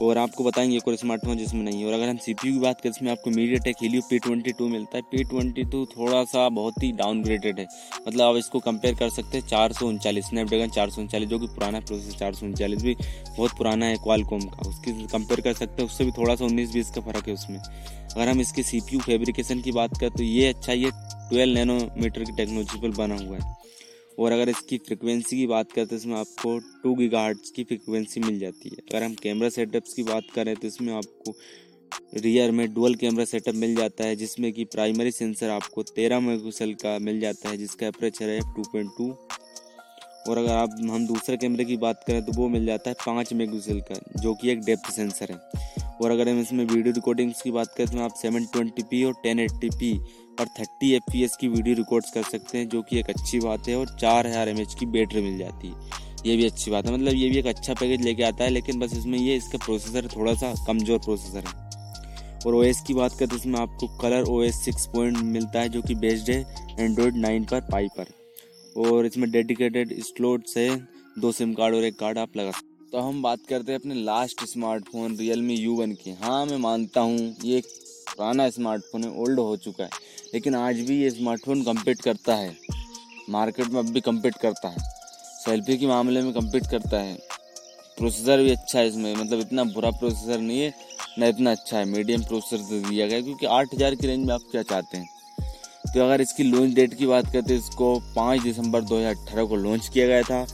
और 0.00 0.18
आपको 0.18 0.44
बताएँगे 0.44 0.78
कोई 0.78 0.96
स्मार्टफ़ोन 0.96 1.36
जिसमें 1.36 1.62
नहीं 1.62 1.80
है। 1.80 1.86
और 1.86 1.92
अगर 1.92 2.08
हम 2.08 2.16
सी 2.16 2.32
की 2.34 2.50
बात 2.60 2.80
करें 2.80 2.90
इसमें 2.90 3.10
आपको 3.10 3.30
MediaTek 3.64 3.76
Helio 3.82 4.02
P 4.10 4.18
twenty 4.18 4.52
two 4.52 4.68
मिलता 4.68 4.96
है। 4.96 5.02
पी 5.02 5.24
ट्वेंटी 5.24 5.64
टू 5.64 5.84
थोड़ा 5.86 6.22
सा 6.24 6.48
बहुत 6.50 6.82
ही 6.82 6.90
डाउनग्रेडेड 6.92 7.58
है। 7.58 7.66
मतलब 8.08 8.20
आप 8.20 8.36
इसको 8.36 8.60
कंपेयर 8.60 8.94
कर 8.94 9.08
सकते 9.10 9.38
हैं 9.38 9.46
चार 9.48 9.72
सौ 9.72 9.86
उनचालीस 9.86 10.24
स्नैपड्रैगन 10.24 10.70
चार 10.70 10.90
सौ 10.90 11.00
उनचालीस, 11.02 11.28
जो 11.28 11.38
कि 11.38 11.46
पुराना 11.46 11.80
प्रोसेस 11.80 12.16
चार 12.16 12.34
सौ 12.34 12.46
उनचालीस 12.46 12.82
भी 12.82 12.94
बहुत 13.36 13.56
पुराना 13.58 13.86
है 13.86 13.96
क्वालकॉम 13.96 14.40
का। 14.40 14.68
उसकी 14.68 14.92
कंपेयर 15.06 15.40
कर 15.40 15.52
सकते 15.54 15.82
हैं, 15.82 15.88
उससे 15.88 16.04
भी 16.04 16.10
थोड़ा 16.12 16.34
सा 16.36 16.44
उन्नीस 16.44 16.72
बीस 16.72 16.90
का 16.90 17.00
फ़र्क 17.02 17.28
है 17.28 17.34
उसमें। 17.34 17.58
अगर 17.58 18.28
हम 18.28 18.40
इसके 18.40 18.62
सी 18.62 18.80
फेब्रिकेशन 18.80 19.60
की 19.60 19.72
बात 19.72 19.98
करें 20.00 20.10
तो 20.10 20.22
ये 20.22 20.48
अच्छा 20.48 20.72
ये 20.72 20.90
ट्वेल्व 20.90 21.54
नैनोमीटर 21.54 22.24
की 22.24 22.32
टेक्नोलॉजी 22.32 22.80
पर 22.80 22.96
बना 22.96 23.16
हुआ 23.16 23.36
है। 23.36 23.54
और 24.18 24.32
अगर 24.32 24.48
इसकी 24.48 24.78
फ्रिक्वेंसी 24.78 25.36
की 25.36 25.46
बात 25.46 25.72
करें 25.72 25.86
तो 25.86 25.96
इसमें 25.96 26.16
आपको 26.16 26.58
टू 26.82 26.94
गीगा 26.94 27.32
की 27.32 27.64
फ्रिक्वेंसी 27.64 28.20
मिल 28.20 28.38
जाती 28.38 28.68
है। 28.68 28.76
अगर 28.80 29.02
हम 29.04 29.14
कैमरा 29.22 29.48
सेटअप्स 29.50 29.94
की 29.94 30.02
बात 30.04 30.30
करें 30.34 30.54
तो 30.56 30.66
इसमें 30.66 30.92
आपको 30.94 31.34
रियर 32.16 32.50
में 32.50 32.72
डुअल 32.74 32.94
कैमरा 32.94 33.24
सेटअप 33.24 33.54
मिल 33.54 33.74
जाता 33.76 34.04
है, 34.04 34.16
जिसमें 34.16 34.52
कि 34.52 34.64
प्राइमरी 34.66 35.10
सेंसर 35.12 35.50
आपको 35.50 35.82
तेरह 35.84 36.20
मेगापिक्सल 36.20 36.72
का 36.76 36.98
मिल 37.00 37.20
जाता 37.20 37.48
है, 37.48 37.56
जिसका 37.56 37.86
अप्रेचर 37.88 38.28
है 38.28 38.40
टू 38.54 38.62
पॉइंट 38.64 38.90
टू 38.98 39.10
और 40.28 40.38
अगर 40.38 40.50
आप, 40.50 40.70
हम 40.82 41.06
दूसरे 41.06 41.36
कैमरे 41.36 41.64
की 41.64 41.76
बात 41.78 42.02
करें 42.06 42.24
तो 42.24 42.32
वो 42.32 42.48
मिल 42.48 42.66
जाता 42.66 42.90
है 42.90 42.96
पाँच 43.06 43.32
मेगापिक्सल 43.32 43.80
का, 43.82 44.00
जो 44.16 44.34
कि 44.34 44.50
एक 44.50 44.60
डेप्थ 44.60 44.90
सेंसर 44.92 45.32
है। 45.32 45.84
और 45.96 46.10
अगर 46.10 46.28
हम 46.28 46.40
इसमें 46.40 46.64
वीडियो 46.64 46.94
रिकॉर्डिंग्स 46.94 47.42
की 47.42 47.50
बात 47.50 47.74
करें 47.76 47.88
तो 47.88 48.00
आप 48.00 48.14
सेवन 48.16 48.44
ट्वेंटी 48.46 48.82
पी 48.82 49.02
और 49.04 49.12
टेन 49.22 49.40
एट्टी 49.40 49.68
पी 49.70 49.92
और 50.40 50.48
थर्टी 50.58 50.92
एफ़ 50.94 51.36
की 51.40 51.48
वीडियो 51.48 51.76
रिकॉर्ड्स 51.76 52.10
कर 52.10 52.22
सकते 52.24 52.58
हैं, 52.58 52.68
जो 52.68 52.82
कि 52.82 52.98
एक 52.98 53.10
अच्छी 53.10 53.40
बात 53.40 53.68
है 53.68 53.76
और 53.76 53.96
चार 54.00 54.26
हज़ार 54.26 54.48
एम 54.48 54.64
की 54.78 54.86
बैटरी 54.88 55.22
मिल 55.22 55.38
जाती 55.38 55.68
है। 55.68 56.04
ये 56.26 56.36
भी 56.36 56.44
अच्छी 56.46 56.70
बात 56.70 56.86
है। 56.86 56.92
मतलब 56.92 57.14
ये 57.14 57.28
भी 57.30 57.38
एक 57.38 57.46
अच्छा 57.46 57.74
पैकेज 57.74 58.02
लेके 58.02 58.22
आता 58.24 58.44
है, 58.44 58.50
लेकिन 58.50 58.78
बस 58.80 58.92
इसमें 58.94 59.18
ये, 59.18 59.36
इसका 59.36 59.58
प्रोसेसर 59.64 60.08
थोड़ा 60.16 60.34
सा 60.34 60.54
कमज़ोर 60.66 60.98
प्रोसेसर 61.00 61.48
है। 61.48 61.64
और 62.46 62.54
ओएस 62.54 62.80
की 62.86 62.94
बात 62.94 63.12
करें 63.18 63.28
तो 63.28 63.36
इसमें 63.36 63.58
आपको 63.60 63.86
Color 63.98 64.24
O 64.24 64.42
S 64.42 64.64
six 64.64 64.86
point 64.86 65.16
मिलता 65.18 65.60
है, 65.60 65.68
जो 65.68 65.82
कि 65.82 65.94
बेस्ड 65.96 66.30
है 66.30 66.44
एंड्रॉयड 66.80 67.16
नाइन 67.18 67.44
पर 67.44 67.60
पाई 67.70 67.88
पर। 67.98 68.06
और 68.78 69.06
इसमें 69.06 69.30
डेडिकेटेड 69.30 69.94
स्लोट्स 70.04 70.56
है, 70.56 70.76
दो 71.18 71.32
सिम 71.32 71.52
कार्ड 71.54 71.74
और 71.74 71.84
एक 71.84 71.98
कार्ड 71.98 72.18
आप 72.18 72.36
लगा 72.36 72.50
सकते 72.50 72.74
तो 72.92 72.98
हम 72.98 73.20
बात 73.22 73.38
करते 73.48 73.72
हैं 73.72 73.78
अपने 73.78 73.94
last 73.94 74.44
smartphone 74.46 75.16
Realme 75.42 75.54
U 75.54 75.74
one 75.76 75.92
की। 75.94 76.10
हाँ 76.20 76.44
मैं 76.46 76.58
मानता 76.58 77.00
हूँ, 77.00 77.34
ये 77.44 77.56
एक 77.58 77.64
पुराना 78.08 78.48
स्मार्टफ़ोन 78.50 79.04
है 79.04 79.10
ओल्ड 79.12 79.40
हो 79.40 79.56
चुका 79.56 79.84
है। 79.84 79.90
लेकिन 80.34 80.54
आज 80.54 80.80
भी 80.80 81.00
ये 81.02 81.10
स्मार्टफ़ोन 81.10 81.62
कम्पीट 81.64 82.00
करता 82.02 82.34
है। 82.34 82.54
मार्केट 83.30 83.66
में 83.66 83.78
अब 83.80 83.90
भी 83.90 84.00
कम्पीट 84.00 84.36
करता 84.36 84.68
है। 84.68 84.78
सेल्फी 85.44 85.76
के 85.78 85.86
मामले 85.86 86.22
में 86.22 86.32
कम्पीट 86.32 86.66
करता 86.66 87.00
है। 87.00 87.14
प्रोसेसर 87.98 88.42
भी 88.42 88.50
अच्छा 88.50 88.78
है 88.78 88.86
इसमें। 88.88 89.14
मतलब 89.14 89.40
इतना 89.40 89.64
बुरा 89.64 89.90
प्रोसेसर 89.90 90.40
नहीं 90.40 90.60
है, 90.60 90.72
ना 91.18 91.26
इतना 91.26 91.50
अच्छा 91.50 91.78
है। 91.78 91.84
मीडियम 91.86 92.22
प्रोसेसर 92.22 92.88
दिया 92.88 93.06
गया 93.06 93.20
क्योंकि 93.20 93.46
आठ 93.48 93.74
हज़ार 93.74 93.94
की 93.94 94.06
रेंज 94.06 94.26
में 94.26 94.34
आप 94.34 94.42
क्या 94.50 94.62
चाहते 94.64 94.98
हैं? 94.98 95.08
तो 95.86 96.04
अगर 96.04 96.20
इसकी 96.20 96.42
लॉन्च 96.42 96.74
डेट 96.74 96.94
की 96.94 97.06
बात 97.06 97.32
करते 97.32 97.52
हैं, 97.52 97.60
इसको 97.60 97.98
पाँच 98.16 98.42
दिसंबर 98.42 98.82
2018 98.84 99.44
को 99.44 99.56
लॉन्च 99.56 99.88
किया 99.88 100.06
गया 100.06 100.22
था। 100.22 100.46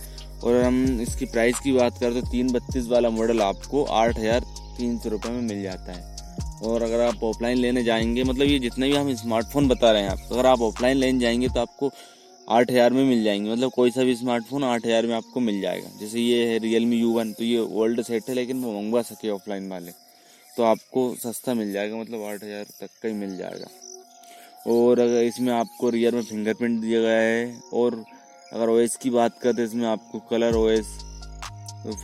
और 0.44 0.62
हम 0.62 1.00
इसकी 1.00 1.24
प्राइस 1.26 1.58
की 1.60 1.72
बात 1.72 1.98
करें 1.98 2.20
तो 2.20 2.30
तीन 2.30 2.52
बत्तीस 2.52 2.86
वाला 2.88 3.10
मॉडल 3.10 3.40
आपको 3.42 3.84
आठ 3.84 4.18
हज़ार 4.18 4.40
तीन 4.78 4.98
सौ 4.98 5.08
रुपये 5.08 5.32
में 5.32 5.40
मिल 5.40 5.62
जाता 5.62 5.92
है। 5.92 6.21
और 6.62 6.82
अगर 6.82 7.00
आप 7.00 7.22
ऑफलाइन 7.24 7.58
लेने 7.58 7.82
जाएँगे 7.84 8.24
मतलब 8.24 8.46
ये 8.46 8.58
जितने 8.58 8.88
भी 8.88 8.96
हम 8.96 9.14
स्मार्टफ़ोन 9.16 9.68
बता 9.68 9.90
रहे 9.92 10.02
हैं 10.02 10.10
आप 10.10 10.32
अगर 10.32 10.46
आप 10.46 10.60
ऑफलाइन 10.62 10.96
लेने 10.96 11.18
जाएँगे 11.20 11.48
तो 11.48 11.60
आपको 11.60 11.90
आठ 12.48 12.70
हज़ार 12.70 12.92
में 12.92 13.04
मिल 13.04 13.22
जाएँगे। 13.24 13.50
मतलब 13.50 13.70
कोई 13.70 13.90
सा 13.90 14.02
भी 14.02 14.14
स्मार्टफ़ोन 14.16 14.64
आठ 14.64 14.86
हज़ार 14.86 15.06
में 15.06 15.14
आपको 15.14 15.40
मिल 15.40 15.60
जाएगा। 15.60 15.90
जैसे 16.00 16.20
ये 16.20 16.46
है 16.46 16.58
रियल 16.58 16.86
मी 16.86 16.96
यू 16.96 17.12
वन 17.12 17.32
तो 17.32 17.44
ये 17.44 17.58
ओल्ड 17.58 18.02
सेट 18.02 18.28
है, 18.28 18.34
लेकिन 18.34 18.62
वो 18.62 18.72
मंगवा 18.72 19.02
सके 19.02 19.30
ऑफलाइन 19.30 19.68
वाले। 19.70 19.90
तो 20.50 20.62
आपको 20.62 21.14
सस्ता 21.16 21.54
मिल 21.54 21.72
जाएगा 21.72 21.96
मतलब 21.96 22.22
आठ 22.24 22.42
हज़ार 22.44 22.64
तक 22.80 22.90
का 23.02 23.08
ही 23.08 23.14
मिल 23.14 23.36
जाएगा। 23.36 23.66
और 24.66 25.00
अगर 25.00 25.22
इसमें 25.22 25.52
आपको 25.52 25.90
रियर 25.90 26.14
में 26.14 26.22
फिंगरप्रिंट 26.22 26.80
दिया 26.80 27.00
गया 27.00 27.20
है, 27.20 27.54
और 27.72 28.04
अगर 28.52 28.68
ओएस 28.68 28.96
की 28.96 29.10
बात 29.10 29.38
करें 29.42 29.54
तो 29.56 29.62
इसमें 29.62 29.86
आपको 29.88 30.18
Color 30.30 30.54
O 30.54 30.68
S 30.68 30.86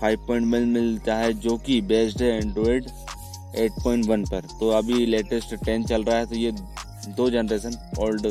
five 0.00 0.26
point 0.26 0.46
मिलता 0.46 1.16
है, 1.16 1.32
जो 1.34 1.56
कि 1.58 1.80
बेस्ड 1.82 2.22
है 2.22 2.36
एंड्रॉयड 2.36 2.86
8.1 3.56 4.28
पर। 4.30 4.46
तो 4.60 4.68
अभी 4.70 5.06
लेटेस्ट 5.06 5.54
10 5.64 5.86
चल 5.88 6.04
रहा 6.04 6.16
है 6.16 6.26
तो 6.26 6.36
ये 6.36 6.52
दो 7.16 7.30
जनरेशन 7.30 7.76
ओल्ड। 8.00 8.26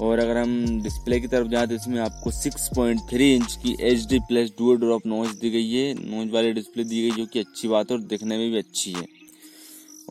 और 0.00 0.18
अगर 0.18 0.36
हम 0.36 0.80
डिस्प्ले 0.82 1.18
की 1.20 1.26
तरफ़ 1.28 1.48
जाए 1.48 1.66
तो 1.66 1.74
इसमें 1.74 1.98
आपको 2.00 2.30
6.3 2.32 3.20
इंच 3.34 3.54
की 3.62 3.76
H 3.82 4.04
D 4.08 4.18
plus 4.28 4.50
dual 4.58 4.76
drop 4.76 5.06
notch 5.06 5.30
दी 5.30 5.50
गई 5.50 5.72
है। 5.72 5.94
नोच 5.94 6.32
वाली 6.32 6.52
डिस्प्ले 6.52 6.84
दी 6.84 7.02
गई, 7.02 7.16
जो 7.16 7.26
कि 7.26 7.38
अच्छी 7.38 7.68
बात 7.68 7.90
है 7.90 7.96
और 7.96 8.02
दिखने 8.04 8.38
में 8.38 8.50
भी 8.50 8.58
अच्छी 8.58 8.92
है। 8.92 9.06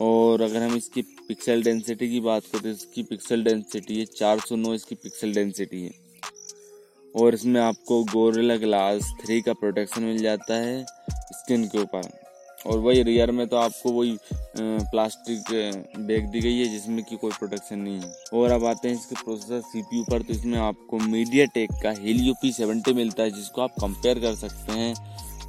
और 0.00 0.42
अगर 0.42 0.62
हम 0.62 0.76
इसकी 0.76 1.02
पिक्सल 1.28 1.62
डेंसिटी 1.62 2.08
की 2.08 2.20
बात 2.20 2.42
करें 2.44 2.62
तो 2.62 2.68
इसकी 2.68 3.02
पिक्सल 3.02 3.42
डेंसिटी 3.44 3.98
है 3.98 4.04
चार 4.06 4.40
सौ 4.40 4.56
नौ 4.56 4.74
इसकी 4.74 4.94
पिक्सल 4.94 5.32
डेंसिटी 5.32 5.82
है। 5.82 5.90
और 7.14 7.34
इसमें 7.34 7.60
आपको 7.60 8.02
गोरेला 8.04 8.56
ग्लास 8.56 9.12
थ्री 9.22 9.40
का 9.40 9.52
प्रोटेक्शन 9.52 10.02
मिल 10.02 10.18
जाता 10.18 10.56
है 10.56 10.84
स्किन 10.84 11.66
के 11.66 11.78
ऊपर। 11.78 12.10
और 12.66 12.78
वही 12.78 13.02
रियर 13.02 13.30
में 13.30 13.46
तो 13.48 13.56
आपको 13.56 13.92
वही 13.92 14.16
प्लास्टिक 14.56 15.50
बैग 15.98 16.26
दी 16.30 16.40
गई 16.40 16.58
है 16.58 16.68
जिसमें 16.68 17.02
कि 17.04 17.16
कोई 17.16 17.30
प्रोटेक्शन 17.30 17.78
नहीं 17.78 18.00
है। 18.00 18.12
और 18.34 18.50
अब 18.50 18.64
आते 18.66 18.88
हैं 18.88 18.94
इसके 18.94 19.14
प्रोसेसर 19.14 19.60
सीपीयू 19.62 20.04
पर 20.04 20.22
तो 20.22 20.32
इसमें 20.32 20.58
आपको 20.58 20.98
मीडिया 20.98 21.44
टेक 21.54 21.70
का 21.82 21.90
हेलियो 22.00 22.34
पी 22.42 22.52
सेवेंटी 22.52 22.92
मिलता 22.94 23.22
है, 23.22 23.30
जिसको 23.30 23.62
आप 23.62 23.74
कंपेयर 23.80 24.20
कर 24.20 24.34
सकते 24.36 24.72
हैं। 24.72 24.94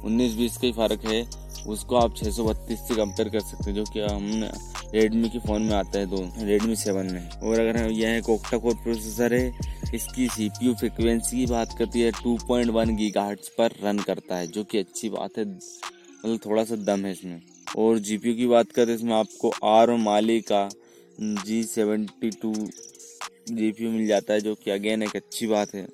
उन्नीस 0.00 0.34
बीस 0.34 0.56
का 0.56 0.66
ही 0.66 0.72
फ़र्क 0.72 1.04
है, 1.04 1.24
उसको 1.68 1.96
आप 1.96 2.16
छः 2.16 2.30
सौ 2.30 2.44
बत्तीस 2.44 2.78
से 2.80 2.94
कंपेयर 2.94 3.28
कर 3.28 3.40
सकते 3.40 3.70
हैं, 3.70 3.74
जो 3.74 3.84
कि 3.84 4.00
हम 4.00 4.48
रेडमी 4.94 5.28
के 5.28 5.38
फ़ोन 5.38 5.62
में 5.62 5.74
आता 5.74 5.98
है 5.98 6.06
दो 6.06 6.22
रेडमी 6.38 6.76
सेवन 6.76 7.12
में। 7.12 7.28
और 7.30 7.60
अगर 7.60 7.76
हम, 7.76 7.90
यह 7.90 8.16
एक 8.16 8.28
ओक्टा 8.30 8.58
कोर 8.58 8.74
प्रोसेसर 8.74 9.34
है, 9.34 9.52
इसकी 9.94 10.28
सी 10.28 10.48
पी 10.50 10.66
यू 10.66 10.74
फ्रिक्वेंसी 10.74 11.36
की 11.36 11.46
बात 11.46 11.76
करती 11.78 12.00
है 12.00 12.10
टू 12.22 12.36
पॉइंट 12.48 12.70
वन 12.70 12.96
गीगाहर्ट्ज 12.96 13.48
पर 13.58 13.74
रन 13.84 13.98
करता 14.00 14.36
है, 14.36 14.46
जो 14.46 14.64
कि 14.64 14.78
अच्छी 14.78 15.08
बात 15.10 15.38
है। 15.38 15.44
मतलब 16.24 16.38
थोड़ा 16.46 16.64
सा 16.64 16.76
दम 16.76 17.04
है 17.06 17.12
इसमें। 17.12 17.40
और 17.78 17.98
जीपीयू 18.00 18.34
की 18.34 18.46
बात 18.46 18.72
करें, 18.72 18.94
इसमें 18.94 19.14
आपको 19.14 19.52
आर 19.64 19.90
और 19.90 19.96
माली 19.98 20.40
का 20.42 20.68
जी 21.18 21.62
सेवेंटी 21.64 22.30
टू 22.32 22.54
जीपीयू 23.50 23.90
मिल 23.90 24.06
जाता 24.06 24.32
है, 24.32 24.40
जो 24.40 24.54
कि 24.54 24.70
अगेन 24.70 25.02
एक 25.02 25.16
अच्छी 25.16 25.46
बात 25.46 25.74
है। 25.74 25.86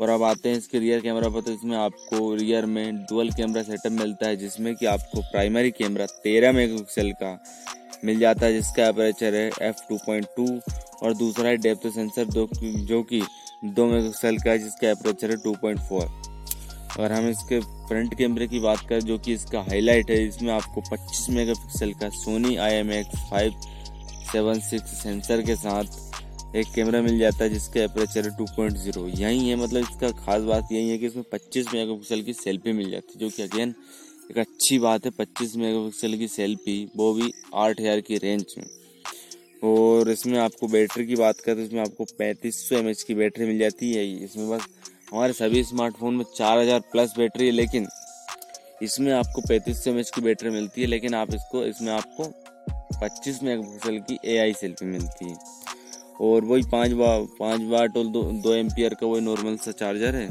और 0.00 0.08
अब 0.08 0.22
आते 0.22 0.48
हैं 0.48 0.56
इसके 0.58 0.78
रियर 0.78 1.00
कैमरा 1.00 1.28
पर 1.28 1.40
तो 1.40 1.52
इसमें 1.52 1.76
आपको 1.76 2.34
रियर 2.34 2.66
में 2.66 2.96
डुअल 2.98 3.30
कैमरा 3.30 3.62
सेटअप 3.62 3.92
मिलता 3.92 4.26
है, 4.26 4.36
जिसमें 4.36 4.74
कि 4.74 4.86
आपको 4.86 5.20
प्राइमरी 5.22 5.70
कैमरा 5.72 6.06
तेरह 6.24 6.52
मेगापिक्सल 6.52 7.10
का 7.22 7.38
मिल 8.04 8.18
जाता 8.18 8.46
है, 8.46 8.52
जिसका 8.52 8.86
अपेचर 8.88 9.34
है 9.34 9.50
एफ़ 9.62 9.80
टू 9.88 9.96
पॉइंट 9.96 10.26
टू 10.36 10.46
और 11.02 11.14
दूसरा 11.16 11.48
है 11.48 11.56
डेप्थ 11.58 11.88
सेंसर 11.88 12.24
दो 12.26 12.48
जो 12.62 13.02
कि 13.02 13.22
दो 13.64 13.86
मेगापिक्सल 13.86 14.36
का 14.36 14.50
है, 14.50 14.58
जिसका 14.58 14.90
अपेचर 14.90 15.30
है 15.30 15.36
टू 15.36 15.54
पॉइंट 15.62 15.80
फोर 15.80 16.06
अगर 16.90 17.12
हम 17.12 17.28
इसके 17.28 17.60
फ्रंट 17.60 18.14
कैमरे 18.18 18.46
की 18.48 18.60
बात 18.60 18.80
करें, 18.88 19.00
जो 19.00 19.18
कि 19.18 19.32
इसका 19.32 19.60
हाईलाइट 19.62 20.10
है, 20.10 20.22
इसमें 20.26 20.52
आपको 20.52 20.80
25 20.86 21.28
मेगापिक्सल 21.30 21.92
का 22.00 22.08
Sony 22.14 22.56
I 22.58 22.74
M 22.74 22.90
X 22.92 23.28
five 23.30 23.60
seven 24.32 24.60
six 24.60 25.02
sensor 25.02 25.42
के 25.42 25.54
साथ 25.56 26.56
एक 26.56 26.66
कैमरा 26.74 27.00
मिल 27.02 27.18
जाता 27.18 27.44
है, 27.44 27.50
जिसका 27.50 27.84
अपेचर 27.84 28.24
है 28.24 28.36
टू 28.36 28.44
पॉइंट 28.56 28.76
ज़ीरो 28.78 29.06
यही 29.08 29.48
है 29.48 29.56
मतलब 29.56 29.82
इसका 29.82 30.10
खास 30.18 30.42
बात 30.42 30.68
यही 30.72 30.88
है 30.90 30.98
कि 30.98 31.06
इसमें 31.06 31.24
25 31.34 31.72
मेगापिक्सल 31.74 32.22
की 32.22 32.32
सेल्फी 32.34 32.72
मिल 32.72 32.90
जाती 32.90 33.12
है, 33.14 33.20
जो 33.20 33.30
कि 33.30 33.42
अगेन 33.42 33.74
एक 34.30 34.38
अच्छी 34.38 34.78
बात 34.78 35.06
है 35.06 35.10
25 35.20 35.56
मेगापिक्सल 35.56 36.16
की 36.18 36.28
सेल्फी 36.28 36.84
वो 36.96 37.12
भी 37.14 37.32
आठ 37.56 37.80
हज़ार 37.80 38.00
की 38.00 38.18
रेंज 38.18 38.54
में। 38.58 38.66
और 39.64 40.10
इसमें 40.10 40.38
आपको 40.38 40.68
बैटरी 40.68 41.06
की 41.06 41.14
बात 41.16 41.40
करें 41.40 41.56
तो 41.56 41.62
इसमें 41.62 41.80
आपको 41.80 42.04
पैंतीस 42.18 42.68
सौ 42.68 42.82
की 43.06 43.14
बैटरी 43.14 43.46
मिल 43.46 43.58
जाती 43.58 43.92
है, 43.92 44.06
इसमें 44.24 44.48
बस 44.50 44.66
हमारे 45.12 45.32
सभी 45.32 45.62
स्मार्टफ़ोन 45.64 46.14
में 46.14 46.24
चार 46.36 46.58
हज़ार 46.58 46.80
प्लस 46.92 47.12
बैटरी 47.18 47.46
है, 47.46 47.52
लेकिन 47.52 47.86
इसमें 48.82 49.12
आपको 49.12 49.40
पैंतीस 49.48 49.82
सौ 49.84 49.92
की 50.14 50.20
बैटरी 50.20 50.50
मिलती 50.50 50.80
है, 50.80 50.86
लेकिन 50.86 51.14
आप 51.14 51.34
इसको, 51.34 51.64
इसमें 51.64 51.92
आपको 51.92 52.24
पच्चीस 53.00 53.42
मेगापिक्सल 53.42 53.98
की 54.00 54.18
ए 54.24 54.36
आई 54.38 54.52
सेल्फी 54.54 54.86
मिलती 54.86 55.30
है। 55.30 55.36
और 56.20 56.44
वही 56.44 56.62
पाँच 56.72 56.92
बा 56.92 57.16
पाँच 57.38 57.62
वाट 57.70 57.96
और 57.96 58.06
दो 58.08 58.22
दो 58.42 58.54
एम्पियर 58.54 58.94
का 58.94 59.06
वही 59.06 59.20
नॉर्मल 59.20 59.56
सा 59.56 59.72
चार्जर 59.74 60.16
है। 60.16 60.28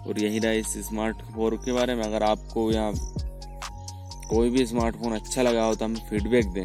और 0.00 0.18
यही 0.18 0.38
रहा 0.38 0.52
इस 0.52 0.76
स्मार्ट 0.86 1.16
फ़ोन 1.24 1.56
के 1.64 1.72
बारे 1.72 1.94
में। 1.94 2.02
अगर 2.04 2.22
आपको 2.22 2.70
यहाँ 2.72 2.92
कोई 4.28 4.50
भी 4.50 4.66
स्मार्टफ़ोन 4.66 5.14
अच्छा 5.14 5.42
लगा 5.42 5.64
हो 5.64 5.74
तो 5.74 5.84
हमें 5.84 6.08
फीडबैक 6.10 6.52
दें। 6.52 6.64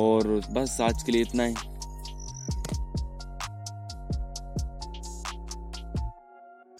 और 0.00 0.28
बस 0.52 0.80
आज 0.80 1.02
के 1.02 1.12
लिए 1.12 1.22
इतना 1.22 1.44
ही। 1.44 1.54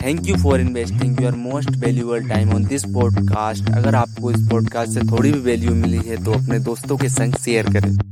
Thank 0.05 0.27
you 0.27 0.37
for 0.37 0.61
investing 0.61 1.23
your 1.23 1.35
most 1.35 1.71
valuable 1.71 2.29
time 2.29 2.53
on 2.55 2.65
this 2.65 2.85
podcast 2.85 3.71
अगर 3.71 3.95
आपको 3.95 4.31
इस 4.31 4.49
पॉडकास्ट 4.51 4.93
से 4.93 5.01
थोड़ी 5.01 5.33
भी 5.33 5.39
वैल्यू 5.39 5.75
मिली 5.75 6.01
है 6.07 6.25
तो 6.25 6.33
अपने 6.33 6.59
दोस्तों 6.59 6.97
के 6.97 7.09
संग 7.09 7.35
शेयर 7.35 7.73
करें। 7.73 8.10